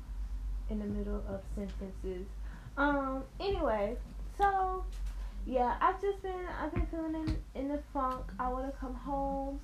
in 0.69 0.81
the 0.81 0.85
middle 0.85 1.25
of 1.27 1.41
sentences. 1.55 2.27
Um, 2.77 3.25
anyway, 3.41 3.97
so 4.37 4.85
yeah, 5.47 5.77
I've 5.81 6.01
just 6.03 6.23
been 6.23 6.45
I've 6.63 6.75
been 6.75 6.87
feeling 6.87 7.15
in 7.15 7.63
in 7.63 7.69
the 7.69 7.81
funk. 7.95 8.27
I 8.39 8.53
want 8.53 8.71
to 8.71 8.79
come 8.79 8.95
home, 8.95 9.61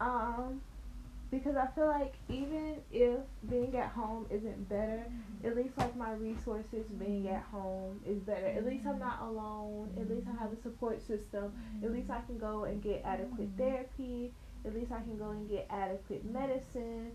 um, 0.00 0.62
because 1.32 1.56
I 1.56 1.66
feel 1.74 1.86
like 1.86 2.12
even 2.28 2.76
if 2.92 3.18
being 3.48 3.74
at 3.74 3.88
home 3.88 4.26
isn't 4.30 4.68
better, 4.68 5.02
at 5.42 5.56
least 5.56 5.78
like 5.78 5.96
my 5.96 6.12
resources 6.12 6.86
being 6.98 7.26
at 7.30 7.42
home 7.44 8.00
is 8.06 8.18
better. 8.18 8.46
At 8.48 8.66
least 8.66 8.86
I'm 8.86 8.98
not 8.98 9.22
alone. 9.22 9.88
At 9.98 10.10
least 10.10 10.26
I 10.28 10.40
have 10.42 10.52
a 10.52 10.60
support 10.60 11.00
system. 11.00 11.54
At 11.82 11.90
least 11.90 12.10
I 12.10 12.20
can 12.20 12.36
go 12.36 12.64
and 12.64 12.82
get 12.82 13.02
adequate 13.06 13.48
therapy. 13.56 14.30
At 14.66 14.74
least 14.74 14.92
I 14.92 15.00
can 15.00 15.16
go 15.16 15.30
and 15.30 15.48
get 15.48 15.66
adequate 15.70 16.22
medicine 16.26 17.12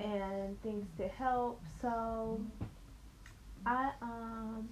and 0.00 0.60
things 0.62 0.86
to 0.96 1.06
help. 1.08 1.60
So 1.82 2.40
I 3.66 3.90
um 4.00 4.70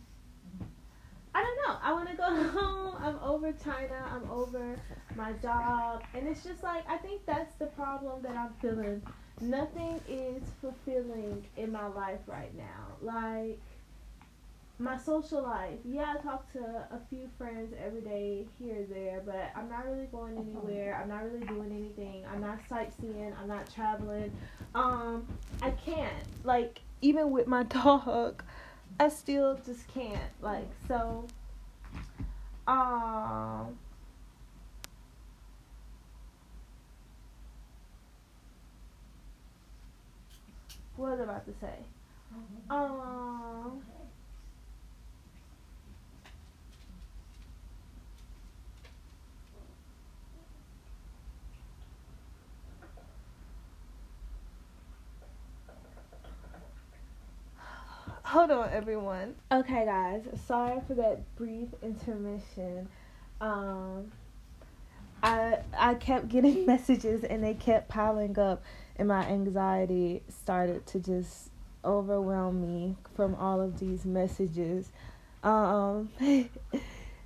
I 1.35 1.43
don't 1.43 1.57
know. 1.69 1.79
I 1.83 1.93
want 1.93 2.11
to 2.11 2.17
go 2.17 2.49
home. 2.59 2.97
I'm 3.03 3.19
over 3.23 3.53
China. 3.53 4.05
I'm 4.13 4.31
over 4.31 4.77
my 5.17 5.33
job. 5.35 6.03
And 6.15 6.27
it's 6.27 6.43
just 6.43 6.63
like, 6.63 6.89
I 6.89 6.97
think 6.97 7.25
that's 7.27 7.55
the 7.57 7.67
problem 7.67 8.23
that 8.23 8.37
I'm 8.37 8.53
feeling. 8.61 9.03
Nothing 9.41 10.01
is 10.09 10.43
fulfilling 10.61 11.45
in 11.57 11.73
my 11.73 11.87
life 11.87 12.21
right 12.27 12.55
now. 12.57 12.97
Like, 13.01 13.59
my 14.81 14.97
social 14.97 15.43
life. 15.43 15.79
Yeah, 15.85 16.15
I 16.19 16.23
talk 16.23 16.51
to 16.55 16.59
a 16.59 16.99
few 17.11 17.29
friends 17.37 17.75
every 17.85 18.01
day 18.01 18.47
here 18.59 18.81
or 18.81 18.95
there, 18.95 19.23
but 19.25 19.53
I'm 19.55 19.69
not 19.69 19.87
really 19.87 20.07
going 20.07 20.39
anywhere. 20.39 20.99
I'm 21.01 21.09
not 21.09 21.25
really 21.25 21.47
doing 21.47 21.71
anything. 21.71 22.25
I'm 22.33 22.41
not 22.41 22.59
sightseeing. 22.69 23.35
I'm 23.41 23.47
not 23.47 23.73
traveling. 23.73 24.33
Um, 24.75 25.27
I 25.61 25.71
can't. 25.71 26.13
Like, 26.45 26.81
even 27.03 27.31
with 27.31 27.47
my 27.47 27.63
dog, 27.65 28.43
I 29.01 29.09
still 29.09 29.59
just 29.65 29.89
can't. 29.89 30.21
Like, 30.43 30.69
so, 30.87 31.25
um, 32.69 33.79
what 40.97 41.13
was 41.13 41.21
I 41.21 41.23
about 41.23 41.47
to 41.47 41.53
say? 41.63 41.79
Um, 42.69 43.81
hold 58.31 58.53
on 58.53 58.71
everyone. 58.71 59.35
Okay 59.51 59.85
guys. 59.85 60.23
Sorry 60.47 60.81
for 60.87 60.95
that 60.95 61.35
brief 61.35 61.67
intermission. 61.83 62.89
Um 63.41 64.13
i 65.21 65.59
i 65.77 65.95
kept 65.95 66.29
getting 66.29 66.65
messages 66.75 67.25
and 67.25 67.43
they 67.43 67.55
kept 67.55 67.89
piling 67.89 68.39
up 68.39 68.63
and 68.97 69.09
my 69.09 69.27
anxiety 69.27 70.23
started 70.29 70.87
to 70.87 71.01
just 71.01 71.51
overwhelm 71.85 72.63
me 72.63 72.97
from 73.17 73.35
all 73.35 73.61
of 73.61 73.81
these 73.81 74.05
messages. 74.05 74.93
Um 75.43 76.09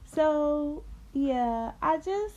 so 0.06 0.84
yeah 1.12 1.72
i 1.82 1.96
just 1.98 2.34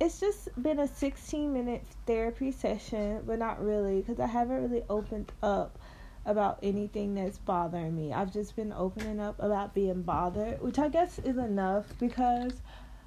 it's 0.00 0.18
just 0.20 0.60
been 0.62 0.80
a 0.80 0.88
16 0.88 1.52
minute 1.52 1.84
therapy 2.06 2.50
session 2.50 3.22
but 3.26 3.38
not 3.38 3.64
really 3.64 4.00
because 4.00 4.18
i 4.18 4.26
haven't 4.26 4.62
really 4.62 4.82
opened 4.90 5.30
up 5.42 5.78
about 6.26 6.58
anything 6.62 7.14
that's 7.14 7.38
bothering 7.38 7.94
me. 7.94 8.12
I've 8.12 8.32
just 8.32 8.56
been 8.56 8.72
opening 8.72 9.20
up 9.20 9.36
about 9.38 9.74
being 9.74 10.02
bothered, 10.02 10.60
which 10.60 10.78
I 10.78 10.88
guess 10.88 11.20
is 11.20 11.38
enough 11.38 11.86
because, 12.00 12.60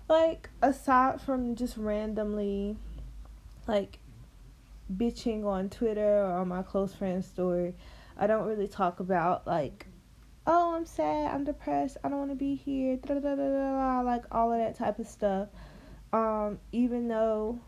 like, 0.07 0.49
aside 0.61 1.21
from 1.21 1.55
just 1.55 1.75
randomly, 1.75 2.77
like, 3.67 3.99
bitching 4.95 5.45
on 5.45 5.69
Twitter 5.69 6.23
or 6.23 6.31
on 6.31 6.47
my 6.47 6.63
close 6.63 6.93
friend's 6.93 7.27
story, 7.27 7.75
I 8.17 8.25
don't 8.25 8.47
really 8.47 8.67
talk 8.69 9.01
about, 9.01 9.45
like, 9.45 9.85
oh, 10.47 10.75
I'm 10.75 10.85
sad, 10.85 11.33
I'm 11.33 11.43
depressed, 11.43 11.97
I 12.03 12.09
don't 12.09 12.19
want 12.19 12.31
to 12.31 12.35
be 12.35 12.55
here, 12.55 12.95
da 12.95 13.15
da 13.15 13.35
da 13.35 13.35
da 13.35 14.01
like, 14.01 14.23
all 14.31 14.53
of 14.53 14.59
that 14.59 14.77
type 14.77 14.97
of 14.97 15.07
stuff. 15.07 15.49
Um, 16.13 16.57
even 16.71 17.09
though 17.09 17.59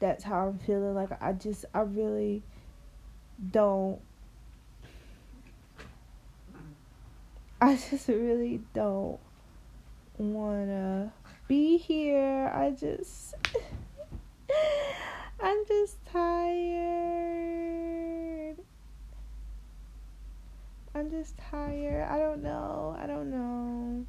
that's 0.00 0.24
how 0.24 0.48
I'm 0.48 0.58
feeling, 0.58 0.94
like, 0.94 1.10
I 1.22 1.32
just, 1.34 1.66
I 1.74 1.80
really 1.80 2.42
don't 3.50 4.00
I 7.60 7.76
just 7.90 8.08
really 8.08 8.60
don't 8.74 9.18
wanna 10.18 11.12
be 11.48 11.76
here. 11.78 12.50
I 12.54 12.70
just 12.70 13.34
I'm 15.42 15.66
just 15.66 15.96
tired. 16.06 17.34
I'm 20.94 21.10
just 21.10 21.36
tired. 21.50 22.08
I 22.08 22.18
don't 22.18 22.42
know. 22.42 22.96
I 22.98 23.06
don't 23.06 23.30
know. 23.30 24.06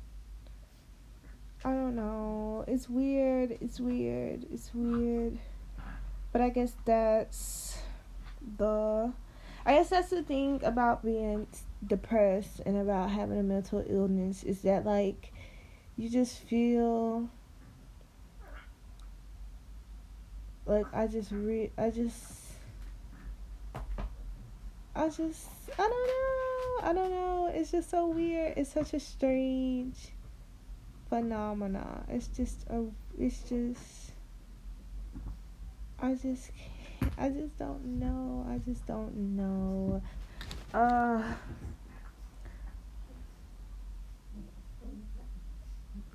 I 1.64 1.72
don't 1.72 1.96
know. 1.96 2.64
It's 2.68 2.88
weird. 2.90 3.58
It's 3.60 3.80
weird. 3.80 4.46
It's 4.54 4.70
weird. 4.74 5.40
But 6.32 6.42
I 6.42 6.50
guess 6.50 6.74
that's 6.86 7.80
the 8.58 9.12
I 9.66 9.74
guess 9.74 9.90
that's 9.90 10.10
the 10.10 10.22
thing 10.22 10.62
about 10.64 11.04
being 11.04 11.48
depressed 11.86 12.62
and 12.66 12.78
about 12.78 13.10
having 13.10 13.40
a 13.40 13.44
mental 13.44 13.84
illness 13.88 14.44
is 14.44 14.62
that 14.62 14.86
like 14.86 15.32
you 15.98 16.10
just 16.10 16.40
feel 16.40 17.30
like 20.66 20.86
I 20.94 21.08
just 21.08 21.32
re 21.32 21.72
I 21.78 21.90
just 21.90 22.24
I 24.96 25.10
just 25.10 25.48
I 25.78 25.82
don't 25.82 26.08
know 26.08 26.90
I 26.90 26.94
don't 26.94 27.12
know. 27.12 27.52
It's 27.54 27.72
just 27.72 27.90
so 27.90 28.08
weird. 28.08 28.58
It's 28.58 28.72
such 28.72 28.94
a 28.94 29.00
strange 29.00 29.96
phenomena 31.10 32.04
it's 32.10 32.28
just 32.28 32.66
a 32.70 32.84
it's 33.20 33.40
just 33.44 34.12
I 36.02 36.14
just 36.14 36.52
can't 36.56 36.75
I 37.18 37.30
just 37.30 37.58
don't 37.58 38.00
know. 38.00 38.46
I 38.50 38.58
just 38.70 38.86
don't 38.86 39.16
know. 39.36 40.02
Uh 40.74 41.34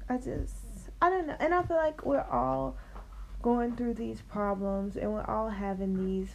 I 0.08 0.16
just 0.16 0.54
I 1.00 1.08
don't 1.08 1.26
know, 1.26 1.36
and 1.38 1.54
I 1.54 1.62
feel 1.62 1.76
like 1.76 2.04
we're 2.04 2.20
all 2.20 2.76
going 3.42 3.76
through 3.76 3.94
these 3.94 4.20
problems, 4.20 4.96
and 4.96 5.12
we're 5.12 5.24
all 5.24 5.48
having 5.48 6.04
these 6.04 6.28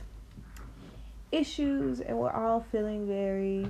issues, 1.32 2.00
and 2.00 2.18
we're 2.18 2.32
all 2.32 2.66
feeling 2.72 3.06
very 3.06 3.70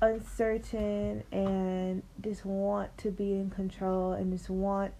uncertain 0.00 1.22
and 1.30 2.02
just 2.22 2.44
want 2.46 2.96
to 2.98 3.10
be 3.10 3.32
in 3.32 3.50
control 3.50 4.12
and 4.12 4.32
just 4.32 4.48
want 4.48 4.94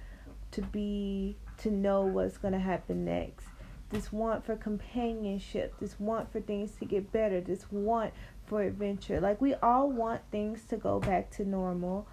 to 0.50 0.60
be 0.60 1.36
to 1.56 1.70
know 1.70 2.02
what's 2.02 2.36
going 2.36 2.52
to 2.52 2.58
happen 2.58 3.04
next 3.04 3.46
this 3.90 4.12
want 4.12 4.44
for 4.46 4.56
companionship 4.56 5.74
this 5.80 5.98
want 5.98 6.30
for 6.32 6.40
things 6.40 6.72
to 6.76 6.84
get 6.84 7.12
better 7.12 7.40
this 7.40 7.66
want 7.70 8.12
for 8.46 8.62
adventure. 8.62 9.20
Like 9.20 9.40
we 9.40 9.54
all 9.54 9.90
want 9.90 10.22
things 10.30 10.64
to 10.70 10.76
go 10.76 10.98
back 10.98 11.30
to 11.32 11.44
normal 11.44 12.06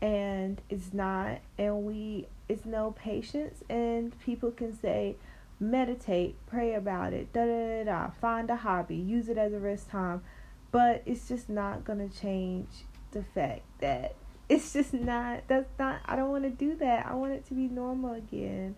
and 0.00 0.60
it's 0.68 0.92
not 0.92 1.38
and 1.58 1.84
we 1.84 2.26
it's 2.48 2.64
no 2.64 2.90
patience 2.92 3.62
and 3.68 4.18
people 4.20 4.50
can 4.50 4.76
say 4.76 5.16
meditate 5.60 6.34
pray 6.48 6.74
about 6.74 7.12
it 7.12 7.32
da 7.32 7.44
da 7.44 7.84
da 7.84 8.10
find 8.10 8.50
a 8.50 8.56
hobby 8.56 8.96
use 8.96 9.28
it 9.28 9.38
as 9.38 9.52
a 9.52 9.58
rest 9.58 9.88
time. 9.90 10.22
But 10.70 11.02
it's 11.04 11.28
just 11.28 11.50
not 11.50 11.84
gonna 11.84 12.08
change 12.08 12.68
the 13.10 13.22
fact 13.22 13.62
that 13.80 14.16
it's 14.48 14.72
just 14.72 14.92
not 14.92 15.42
that's 15.46 15.70
not 15.78 16.00
i 16.04 16.16
don't 16.16 16.30
want 16.30 16.44
to 16.44 16.50
do 16.50 16.74
that. 16.76 17.06
I 17.06 17.14
want 17.14 17.32
it 17.32 17.46
to 17.46 17.54
be 17.54 17.68
normal 17.68 18.14
again 18.14 18.74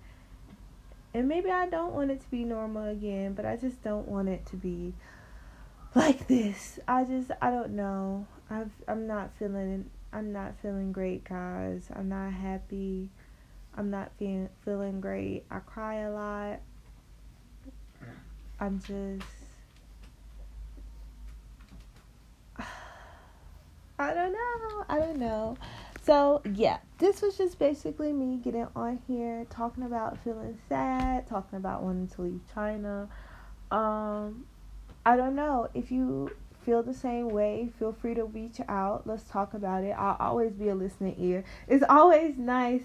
and 1.14 1.26
maybe 1.28 1.50
i 1.50 1.66
don't 1.66 1.94
want 1.94 2.10
it 2.10 2.20
to 2.20 2.30
be 2.30 2.44
normal 2.44 2.88
again 2.90 3.32
but 3.32 3.46
i 3.46 3.56
just 3.56 3.82
don't 3.82 4.06
want 4.06 4.28
it 4.28 4.44
to 4.44 4.56
be 4.56 4.92
like 5.94 6.26
this 6.26 6.78
i 6.86 7.04
just 7.04 7.30
i 7.40 7.50
don't 7.50 7.70
know 7.70 8.26
i've 8.50 8.70
i'm 8.88 9.06
not 9.06 9.30
feeling 9.38 9.88
I'm 10.14 10.32
not 10.32 10.54
feeling 10.62 10.92
great, 10.92 11.24
guys. 11.24 11.88
I'm 11.92 12.08
not 12.08 12.32
happy. 12.32 13.10
I'm 13.76 13.90
not 13.90 14.12
feeling 14.16 14.48
feeling 14.64 15.00
great. 15.00 15.44
I 15.50 15.58
cry 15.58 16.02
a 16.02 16.10
lot. 16.12 16.60
I'm 18.60 18.78
just 18.78 19.26
I 23.98 24.14
don't 24.14 24.32
know. 24.32 24.84
I 24.88 25.00
don't 25.00 25.18
know. 25.18 25.56
So, 26.04 26.42
yeah, 26.52 26.78
this 26.98 27.22
was 27.22 27.38
just 27.38 27.58
basically 27.58 28.12
me 28.12 28.36
getting 28.36 28.66
on 28.76 29.00
here 29.08 29.46
talking 29.48 29.84
about 29.84 30.18
feeling 30.22 30.58
sad, 30.68 31.26
talking 31.26 31.56
about 31.56 31.82
wanting 31.82 32.08
to 32.08 32.22
leave 32.22 32.40
China. 32.52 33.08
Um 33.70 34.44
I 35.06 35.16
don't 35.16 35.34
know 35.34 35.68
if 35.74 35.90
you 35.90 36.30
feel 36.64 36.82
the 36.82 36.94
same 36.94 37.28
way, 37.28 37.70
feel 37.78 37.92
free 37.92 38.14
to 38.14 38.24
reach 38.24 38.58
out. 38.68 39.06
Let's 39.06 39.24
talk 39.24 39.54
about 39.54 39.84
it. 39.84 39.92
I'll 39.92 40.16
always 40.20 40.52
be 40.52 40.68
a 40.68 40.74
listening 40.74 41.16
ear. 41.18 41.44
It's 41.68 41.84
always 41.88 42.36
nice 42.36 42.84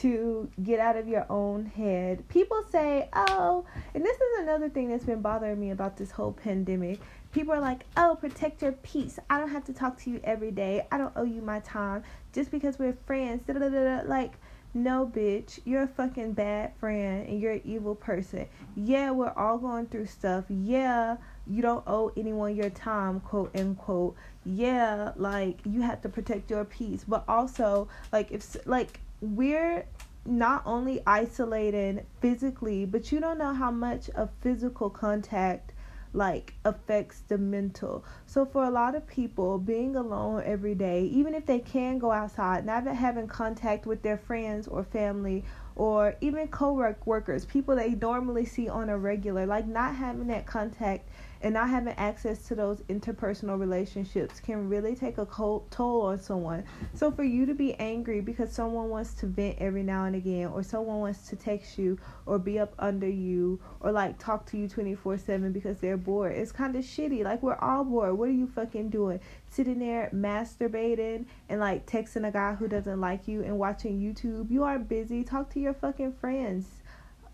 to 0.00 0.50
get 0.62 0.80
out 0.80 0.96
of 0.96 1.06
your 1.06 1.24
own 1.30 1.66
head. 1.66 2.28
People 2.28 2.64
say, 2.70 3.08
oh, 3.12 3.64
and 3.94 4.04
this 4.04 4.16
is 4.16 4.40
another 4.40 4.68
thing 4.68 4.88
that's 4.88 5.04
been 5.04 5.22
bothering 5.22 5.60
me 5.60 5.70
about 5.70 5.96
this 5.96 6.10
whole 6.10 6.32
pandemic. 6.32 6.98
People 7.34 7.52
are 7.52 7.60
like, 7.60 7.84
oh, 7.96 8.16
protect 8.20 8.62
your 8.62 8.70
peace. 8.72 9.18
I 9.28 9.40
don't 9.40 9.50
have 9.50 9.64
to 9.64 9.72
talk 9.72 9.98
to 10.02 10.10
you 10.10 10.20
every 10.22 10.52
day. 10.52 10.86
I 10.92 10.98
don't 10.98 11.12
owe 11.16 11.24
you 11.24 11.42
my 11.42 11.58
time 11.60 12.04
just 12.32 12.52
because 12.52 12.78
we're 12.78 12.96
friends. 13.06 13.42
Da-da-da-da. 13.44 14.08
Like, 14.08 14.34
no, 14.72 15.04
bitch, 15.12 15.58
you're 15.64 15.82
a 15.82 15.88
fucking 15.88 16.34
bad 16.34 16.74
friend 16.78 17.28
and 17.28 17.40
you're 17.40 17.54
an 17.54 17.62
evil 17.64 17.96
person. 17.96 18.46
Yeah, 18.76 19.10
we're 19.10 19.32
all 19.32 19.58
going 19.58 19.86
through 19.86 20.06
stuff. 20.06 20.44
Yeah, 20.48 21.16
you 21.44 21.60
don't 21.60 21.82
owe 21.88 22.12
anyone 22.16 22.54
your 22.54 22.70
time, 22.70 23.18
quote 23.18 23.56
unquote. 23.56 24.14
Yeah, 24.44 25.10
like 25.16 25.58
you 25.64 25.82
have 25.82 26.02
to 26.02 26.08
protect 26.08 26.52
your 26.52 26.64
peace, 26.64 27.04
but 27.06 27.24
also 27.26 27.88
like 28.12 28.30
if 28.30 28.56
like 28.64 29.00
we're 29.20 29.86
not 30.24 30.62
only 30.66 31.02
isolated 31.04 32.06
physically, 32.20 32.84
but 32.84 33.10
you 33.10 33.18
don't 33.18 33.38
know 33.38 33.54
how 33.54 33.72
much 33.72 34.08
of 34.10 34.30
physical 34.40 34.88
contact 34.88 35.72
like 36.14 36.54
affects 36.64 37.20
the 37.28 37.36
mental. 37.36 38.04
So 38.26 38.46
for 38.46 38.64
a 38.64 38.70
lot 38.70 38.94
of 38.94 39.06
people, 39.06 39.58
being 39.58 39.96
alone 39.96 40.42
every 40.46 40.74
day, 40.74 41.02
even 41.04 41.34
if 41.34 41.44
they 41.44 41.58
can 41.58 41.98
go 41.98 42.12
outside, 42.12 42.64
not 42.64 42.86
having 42.86 43.26
contact 43.26 43.84
with 43.84 44.02
their 44.02 44.16
friends 44.16 44.68
or 44.68 44.84
family 44.84 45.44
or 45.76 46.14
even 46.20 46.46
co-workers, 46.48 47.44
people 47.44 47.74
they 47.74 47.90
normally 47.90 48.44
see 48.44 48.68
on 48.68 48.88
a 48.88 48.96
regular, 48.96 49.44
like 49.44 49.66
not 49.66 49.96
having 49.96 50.28
that 50.28 50.46
contact 50.46 51.08
and 51.44 51.52
not 51.52 51.68
having 51.68 51.92
access 51.98 52.38
to 52.48 52.54
those 52.54 52.80
interpersonal 52.88 53.60
relationships 53.60 54.40
can 54.40 54.66
really 54.66 54.96
take 54.96 55.18
a 55.18 55.26
toll 55.26 55.68
on 56.02 56.18
someone. 56.18 56.64
So 56.94 57.12
for 57.12 57.22
you 57.22 57.44
to 57.44 57.54
be 57.54 57.74
angry 57.74 58.22
because 58.22 58.50
someone 58.50 58.88
wants 58.88 59.12
to 59.16 59.26
vent 59.26 59.58
every 59.58 59.82
now 59.82 60.06
and 60.06 60.16
again 60.16 60.48
or 60.48 60.62
someone 60.62 61.00
wants 61.00 61.28
to 61.28 61.36
text 61.36 61.76
you 61.78 61.98
or 62.24 62.38
be 62.38 62.58
up 62.58 62.72
under 62.78 63.08
you 63.08 63.60
or 63.80 63.92
like 63.92 64.18
talk 64.18 64.46
to 64.46 64.56
you 64.56 64.66
24/7 64.68 65.52
because 65.52 65.78
they're 65.80 65.98
bored. 65.98 66.32
It's 66.32 66.50
kind 66.50 66.74
of 66.76 66.82
shitty. 66.82 67.22
Like 67.22 67.42
we're 67.42 67.56
all 67.56 67.84
bored. 67.84 68.16
What 68.16 68.30
are 68.30 68.32
you 68.32 68.46
fucking 68.46 68.88
doing? 68.88 69.20
Sitting 69.50 69.80
there 69.80 70.08
masturbating 70.14 71.26
and 71.50 71.60
like 71.60 71.84
texting 71.84 72.26
a 72.26 72.32
guy 72.32 72.54
who 72.54 72.68
doesn't 72.68 73.02
like 73.02 73.28
you 73.28 73.44
and 73.44 73.58
watching 73.58 74.00
YouTube. 74.00 74.50
You 74.50 74.64
are 74.64 74.78
busy. 74.78 75.22
Talk 75.22 75.50
to 75.50 75.60
your 75.60 75.74
fucking 75.74 76.14
friends 76.14 76.80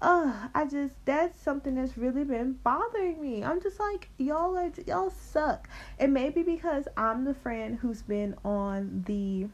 uh 0.02 0.48
I 0.54 0.64
just 0.64 0.94
that's 1.04 1.38
something 1.40 1.74
that's 1.74 1.98
really 1.98 2.24
been 2.24 2.54
bothering 2.64 3.20
me. 3.20 3.44
I'm 3.44 3.60
just 3.60 3.78
like 3.78 4.08
y'all 4.18 4.56
are 4.56 4.70
y'all 4.86 5.10
suck. 5.10 5.68
And 5.98 6.14
maybe 6.14 6.42
because 6.42 6.88
I'm 6.96 7.24
the 7.24 7.34
friend 7.34 7.78
who's 7.78 8.02
been 8.02 8.34
on 8.44 9.04
the 9.06 9.48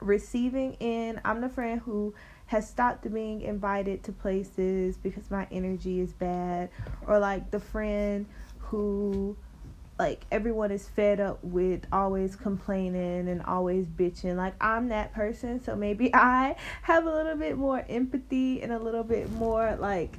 receiving 0.00 0.76
end. 0.80 1.20
I'm 1.24 1.40
the 1.40 1.48
friend 1.48 1.80
who 1.80 2.14
has 2.46 2.68
stopped 2.68 3.12
being 3.12 3.42
invited 3.42 4.02
to 4.04 4.12
places 4.12 4.96
because 4.96 5.30
my 5.30 5.46
energy 5.52 6.00
is 6.00 6.12
bad 6.12 6.70
or 7.06 7.18
like 7.18 7.50
the 7.50 7.60
friend 7.60 8.26
who 8.58 9.36
like 10.00 10.24
everyone 10.32 10.70
is 10.70 10.88
fed 10.88 11.20
up 11.20 11.38
with 11.44 11.82
always 11.92 12.34
complaining 12.34 13.28
and 13.28 13.42
always 13.42 13.84
bitching. 13.84 14.34
Like 14.34 14.54
I'm 14.58 14.88
that 14.88 15.12
person, 15.12 15.62
so 15.62 15.76
maybe 15.76 16.10
I 16.14 16.56
have 16.80 17.04
a 17.04 17.14
little 17.14 17.36
bit 17.36 17.58
more 17.58 17.84
empathy 17.86 18.62
and 18.62 18.72
a 18.72 18.78
little 18.78 19.04
bit 19.04 19.30
more 19.32 19.76
like 19.78 20.16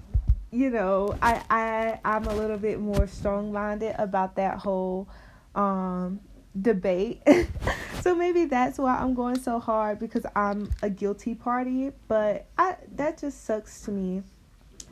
you 0.51 0.69
know, 0.69 1.17
I 1.19 1.41
I 1.49 1.99
I'm 2.05 2.25
a 2.25 2.33
little 2.35 2.59
bit 2.59 2.79
more 2.79 3.07
strong-minded 3.07 3.95
about 3.97 4.35
that 4.35 4.59
whole 4.59 5.09
um 5.55 6.19
debate. 6.61 7.23
so 8.01 8.13
maybe 8.13 8.45
that's 8.45 8.77
why 8.77 8.97
I'm 8.97 9.15
going 9.15 9.39
so 9.39 9.59
hard 9.59 9.97
because 9.97 10.27
I'm 10.35 10.69
a 10.83 10.91
guilty 10.91 11.33
party, 11.33 11.91
but 12.07 12.45
I 12.55 12.75
that 12.97 13.19
just 13.19 13.45
sucks 13.45 13.81
to 13.85 13.91
me. 13.91 14.21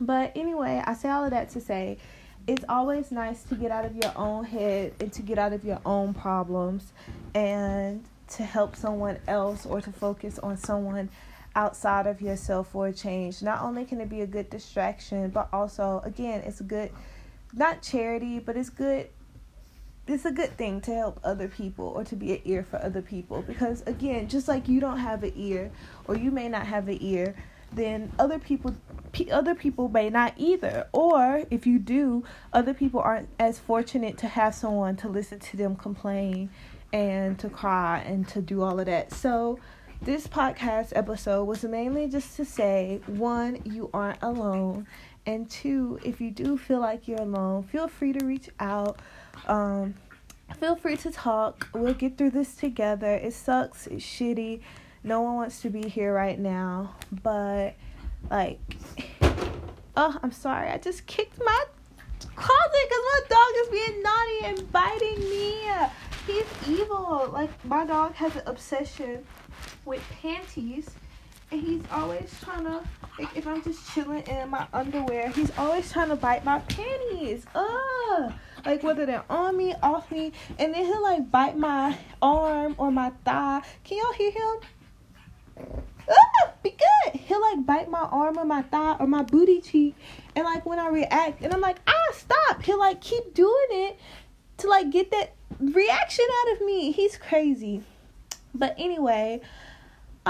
But 0.00 0.32
anyway, 0.34 0.82
I 0.84 0.94
say 0.94 1.10
all 1.10 1.22
of 1.22 1.30
that 1.30 1.50
to 1.50 1.60
say 1.60 1.98
it's 2.50 2.64
always 2.68 3.12
nice 3.12 3.44
to 3.44 3.54
get 3.54 3.70
out 3.70 3.84
of 3.84 3.94
your 3.94 4.12
own 4.16 4.42
head 4.42 4.92
and 4.98 5.12
to 5.12 5.22
get 5.22 5.38
out 5.38 5.52
of 5.52 5.64
your 5.64 5.78
own 5.86 6.12
problems 6.12 6.92
and 7.32 8.02
to 8.26 8.42
help 8.42 8.74
someone 8.74 9.18
else 9.28 9.64
or 9.64 9.80
to 9.80 9.92
focus 9.92 10.36
on 10.40 10.56
someone 10.56 11.08
outside 11.54 12.08
of 12.08 12.20
yourself 12.20 12.72
for 12.72 12.88
a 12.88 12.92
change. 12.92 13.40
Not 13.40 13.62
only 13.62 13.84
can 13.84 14.00
it 14.00 14.08
be 14.08 14.22
a 14.22 14.26
good 14.26 14.50
distraction, 14.50 15.30
but 15.30 15.48
also 15.52 16.02
again, 16.04 16.40
it's 16.40 16.60
a 16.60 16.64
good 16.64 16.90
not 17.54 17.82
charity, 17.82 18.40
but 18.40 18.56
it's 18.56 18.70
good 18.70 19.08
it's 20.08 20.24
a 20.24 20.32
good 20.32 20.56
thing 20.56 20.80
to 20.80 20.92
help 20.92 21.20
other 21.22 21.46
people 21.46 21.92
or 21.94 22.02
to 22.02 22.16
be 22.16 22.32
an 22.32 22.40
ear 22.44 22.66
for 22.68 22.82
other 22.82 23.00
people 23.00 23.42
because 23.42 23.84
again, 23.86 24.26
just 24.26 24.48
like 24.48 24.66
you 24.66 24.80
don't 24.80 24.98
have 24.98 25.22
an 25.22 25.32
ear 25.36 25.70
or 26.08 26.16
you 26.16 26.32
may 26.32 26.48
not 26.48 26.66
have 26.66 26.88
an 26.88 26.98
ear, 27.00 27.36
then 27.72 28.12
other 28.18 28.38
people 28.38 28.74
other 29.32 29.54
people 29.54 29.88
may 29.88 30.08
not 30.08 30.34
either. 30.36 30.86
Or 30.92 31.42
if 31.50 31.66
you 31.66 31.78
do 31.78 32.24
other 32.52 32.74
people 32.74 33.00
aren't 33.00 33.28
as 33.38 33.58
fortunate 33.58 34.18
to 34.18 34.28
have 34.28 34.54
someone 34.54 34.96
to 34.96 35.08
listen 35.08 35.38
to 35.40 35.56
them 35.56 35.76
complain 35.76 36.50
and 36.92 37.38
to 37.38 37.48
cry 37.48 37.98
and 38.00 38.26
to 38.28 38.40
do 38.40 38.62
all 38.62 38.78
of 38.78 38.86
that. 38.86 39.12
So 39.12 39.58
this 40.02 40.26
podcast 40.26 40.92
episode 40.94 41.44
was 41.44 41.62
mainly 41.64 42.08
just 42.08 42.36
to 42.36 42.44
say 42.44 43.00
one 43.06 43.60
you 43.64 43.90
aren't 43.92 44.22
alone. 44.22 44.86
And 45.26 45.50
two 45.50 45.98
if 46.04 46.20
you 46.20 46.30
do 46.30 46.56
feel 46.56 46.80
like 46.80 47.06
you're 47.06 47.20
alone 47.20 47.64
feel 47.64 47.88
free 47.88 48.12
to 48.12 48.24
reach 48.24 48.48
out. 48.58 49.00
Um, 49.46 49.94
feel 50.58 50.76
free 50.76 50.96
to 50.98 51.10
talk. 51.10 51.68
We'll 51.74 51.94
get 51.94 52.16
through 52.16 52.30
this 52.30 52.54
together. 52.54 53.14
It 53.14 53.34
sucks. 53.34 53.86
It's 53.86 54.04
shitty 54.04 54.60
no 55.02 55.20
one 55.22 55.36
wants 55.36 55.62
to 55.62 55.70
be 55.70 55.88
here 55.88 56.12
right 56.12 56.38
now, 56.38 56.94
but 57.22 57.74
like, 58.30 58.60
oh, 59.96 60.18
I'm 60.22 60.32
sorry. 60.32 60.68
I 60.68 60.78
just 60.78 61.06
kicked 61.06 61.38
my 61.38 61.64
closet 62.36 62.88
because 62.88 63.04
my 63.12 63.20
dog 63.28 63.48
is 63.56 63.68
being 63.68 64.02
naughty 64.02 64.44
and 64.44 64.72
biting 64.72 65.20
me. 65.20 65.60
He's 66.26 66.44
evil. 66.68 67.30
Like, 67.32 67.50
my 67.64 67.86
dog 67.86 68.14
has 68.14 68.36
an 68.36 68.42
obsession 68.46 69.24
with 69.84 70.02
panties. 70.22 70.90
And 71.52 71.60
he's 71.60 71.82
always 71.90 72.32
trying 72.44 72.64
to, 72.64 72.80
like, 73.18 73.36
if 73.36 73.44
I'm 73.44 73.60
just 73.64 73.92
chilling 73.92 74.22
in 74.22 74.50
my 74.50 74.68
underwear, 74.72 75.30
he's 75.30 75.50
always 75.58 75.90
trying 75.90 76.10
to 76.10 76.16
bite 76.16 76.44
my 76.44 76.60
panties. 76.60 77.44
Ugh. 77.56 78.32
Like, 78.64 78.84
whether 78.84 79.04
they're 79.04 79.24
on 79.28 79.56
me, 79.56 79.74
off 79.82 80.12
me. 80.12 80.30
And 80.60 80.72
then 80.72 80.84
he'll, 80.84 81.02
like, 81.02 81.28
bite 81.28 81.56
my 81.56 81.98
arm 82.22 82.76
or 82.78 82.92
my 82.92 83.10
thigh. 83.24 83.62
Can 83.82 83.98
y'all 83.98 84.12
hear 84.12 84.30
him? 84.30 84.60
Ah, 86.08 86.50
be 86.62 86.70
good. 86.70 87.20
He'll 87.20 87.40
like 87.40 87.64
bite 87.66 87.90
my 87.90 88.00
arm 88.00 88.38
or 88.38 88.44
my 88.44 88.62
thigh 88.62 88.96
or 88.98 89.06
my 89.06 89.22
booty 89.22 89.60
cheek. 89.60 89.96
And 90.34 90.44
like 90.44 90.66
when 90.66 90.78
I 90.78 90.88
react 90.88 91.42
and 91.42 91.52
I'm 91.52 91.60
like, 91.60 91.78
ah, 91.86 92.12
stop. 92.12 92.62
He'll 92.62 92.78
like 92.78 93.00
keep 93.00 93.34
doing 93.34 93.68
it 93.70 93.98
to 94.58 94.68
like 94.68 94.90
get 94.90 95.10
that 95.10 95.34
reaction 95.58 96.24
out 96.42 96.52
of 96.52 96.60
me. 96.62 96.92
He's 96.92 97.16
crazy. 97.16 97.82
But 98.54 98.74
anyway, 98.78 99.40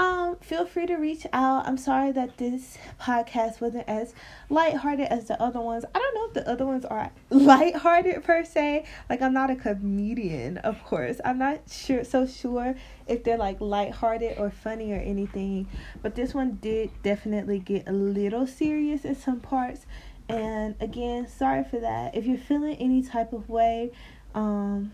um, 0.01 0.35
feel 0.37 0.65
free 0.65 0.87
to 0.87 0.95
reach 0.95 1.27
out. 1.31 1.67
I'm 1.67 1.77
sorry 1.77 2.11
that 2.13 2.37
this 2.37 2.79
podcast 2.99 3.61
wasn't 3.61 3.87
as 3.87 4.15
lighthearted 4.49 5.05
as 5.07 5.27
the 5.27 5.39
other 5.39 5.61
ones. 5.61 5.85
I 5.93 5.99
don't 5.99 6.15
know 6.15 6.25
if 6.25 6.33
the 6.33 6.51
other 6.51 6.65
ones 6.65 6.85
are 6.85 7.11
lighthearted 7.29 8.23
per 8.23 8.43
se. 8.43 8.85
Like 9.11 9.21
I'm 9.21 9.33
not 9.33 9.51
a 9.51 9.55
comedian, 9.55 10.57
of 10.57 10.83
course. 10.83 11.21
I'm 11.23 11.37
not 11.37 11.69
sure 11.69 12.03
so 12.03 12.25
sure 12.25 12.73
if 13.05 13.23
they're 13.23 13.37
like 13.37 13.61
lighthearted 13.61 14.39
or 14.39 14.49
funny 14.49 14.91
or 14.91 14.99
anything. 14.99 15.67
But 16.01 16.15
this 16.15 16.33
one 16.33 16.57
did 16.59 16.89
definitely 17.03 17.59
get 17.59 17.87
a 17.87 17.91
little 17.91 18.47
serious 18.47 19.05
in 19.05 19.15
some 19.15 19.39
parts. 19.39 19.85
And 20.27 20.73
again, 20.79 21.27
sorry 21.27 21.63
for 21.63 21.79
that. 21.79 22.15
If 22.15 22.25
you're 22.25 22.39
feeling 22.39 22.75
any 22.77 23.03
type 23.03 23.33
of 23.33 23.49
way, 23.49 23.91
um 24.33 24.91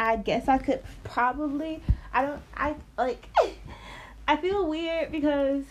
I 0.00 0.16
guess 0.16 0.48
I 0.48 0.56
could 0.56 0.82
probably 1.04 1.82
I 2.14 2.22
don't 2.22 2.42
I 2.56 2.74
like 2.96 3.28
I 4.28 4.36
feel 4.38 4.66
weird 4.66 5.12
because 5.12 5.62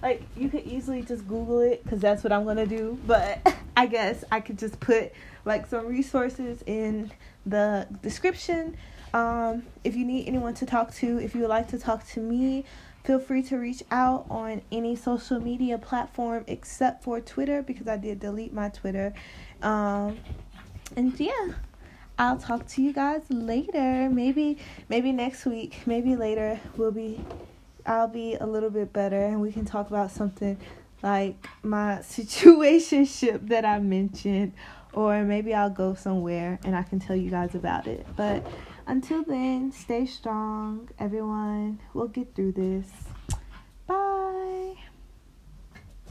like 0.00 0.22
you 0.36 0.48
could 0.48 0.64
easily 0.64 1.02
just 1.02 1.26
google 1.26 1.58
it 1.58 1.84
cuz 1.88 2.00
that's 2.00 2.22
what 2.22 2.32
I'm 2.32 2.46
to 2.46 2.64
do, 2.64 2.98
but 3.06 3.40
I 3.76 3.86
guess 3.86 4.24
I 4.30 4.40
could 4.40 4.56
just 4.56 4.78
put 4.78 5.12
like 5.44 5.66
some 5.66 5.86
resources 5.88 6.62
in 6.64 7.10
the 7.44 7.88
description. 8.02 8.76
Um 9.12 9.64
if 9.82 9.96
you 9.96 10.04
need 10.04 10.28
anyone 10.28 10.54
to 10.54 10.64
talk 10.64 10.94
to, 10.94 11.18
if 11.18 11.34
you 11.34 11.40
would 11.40 11.50
like 11.50 11.66
to 11.68 11.78
talk 11.78 12.06
to 12.10 12.20
me, 12.20 12.64
feel 13.02 13.18
free 13.18 13.42
to 13.42 13.58
reach 13.58 13.82
out 13.90 14.26
on 14.30 14.62
any 14.70 14.94
social 14.94 15.40
media 15.40 15.76
platform 15.76 16.44
except 16.46 17.02
for 17.02 17.20
Twitter 17.20 17.62
because 17.62 17.88
I 17.88 17.96
did 17.96 18.20
delete 18.20 18.52
my 18.52 18.68
Twitter. 18.68 19.12
Um 19.60 20.18
and 20.96 21.18
yeah. 21.18 21.54
I'll 22.18 22.38
talk 22.38 22.66
to 22.68 22.82
you 22.82 22.92
guys 22.92 23.22
later. 23.30 24.08
Maybe 24.10 24.58
maybe 24.88 25.12
next 25.12 25.46
week, 25.46 25.78
maybe 25.86 26.16
later 26.16 26.60
we'll 26.76 26.92
be 26.92 27.24
I'll 27.84 28.08
be 28.08 28.34
a 28.34 28.46
little 28.46 28.70
bit 28.70 28.92
better 28.92 29.20
and 29.20 29.40
we 29.40 29.52
can 29.52 29.64
talk 29.64 29.88
about 29.88 30.10
something 30.10 30.58
like 31.02 31.46
my 31.62 31.98
situationship 32.02 33.48
that 33.48 33.64
I 33.64 33.78
mentioned 33.80 34.52
or 34.92 35.24
maybe 35.24 35.54
I'll 35.54 35.70
go 35.70 35.94
somewhere 35.94 36.58
and 36.64 36.76
I 36.76 36.82
can 36.82 37.00
tell 37.00 37.16
you 37.16 37.30
guys 37.30 37.54
about 37.54 37.86
it. 37.86 38.06
But 38.16 38.46
until 38.86 39.22
then, 39.22 39.72
stay 39.72 40.06
strong, 40.06 40.90
everyone. 40.98 41.80
We'll 41.94 42.08
get 42.08 42.34
through 42.34 42.52
this. 42.52 42.88
Bye. 43.86 44.74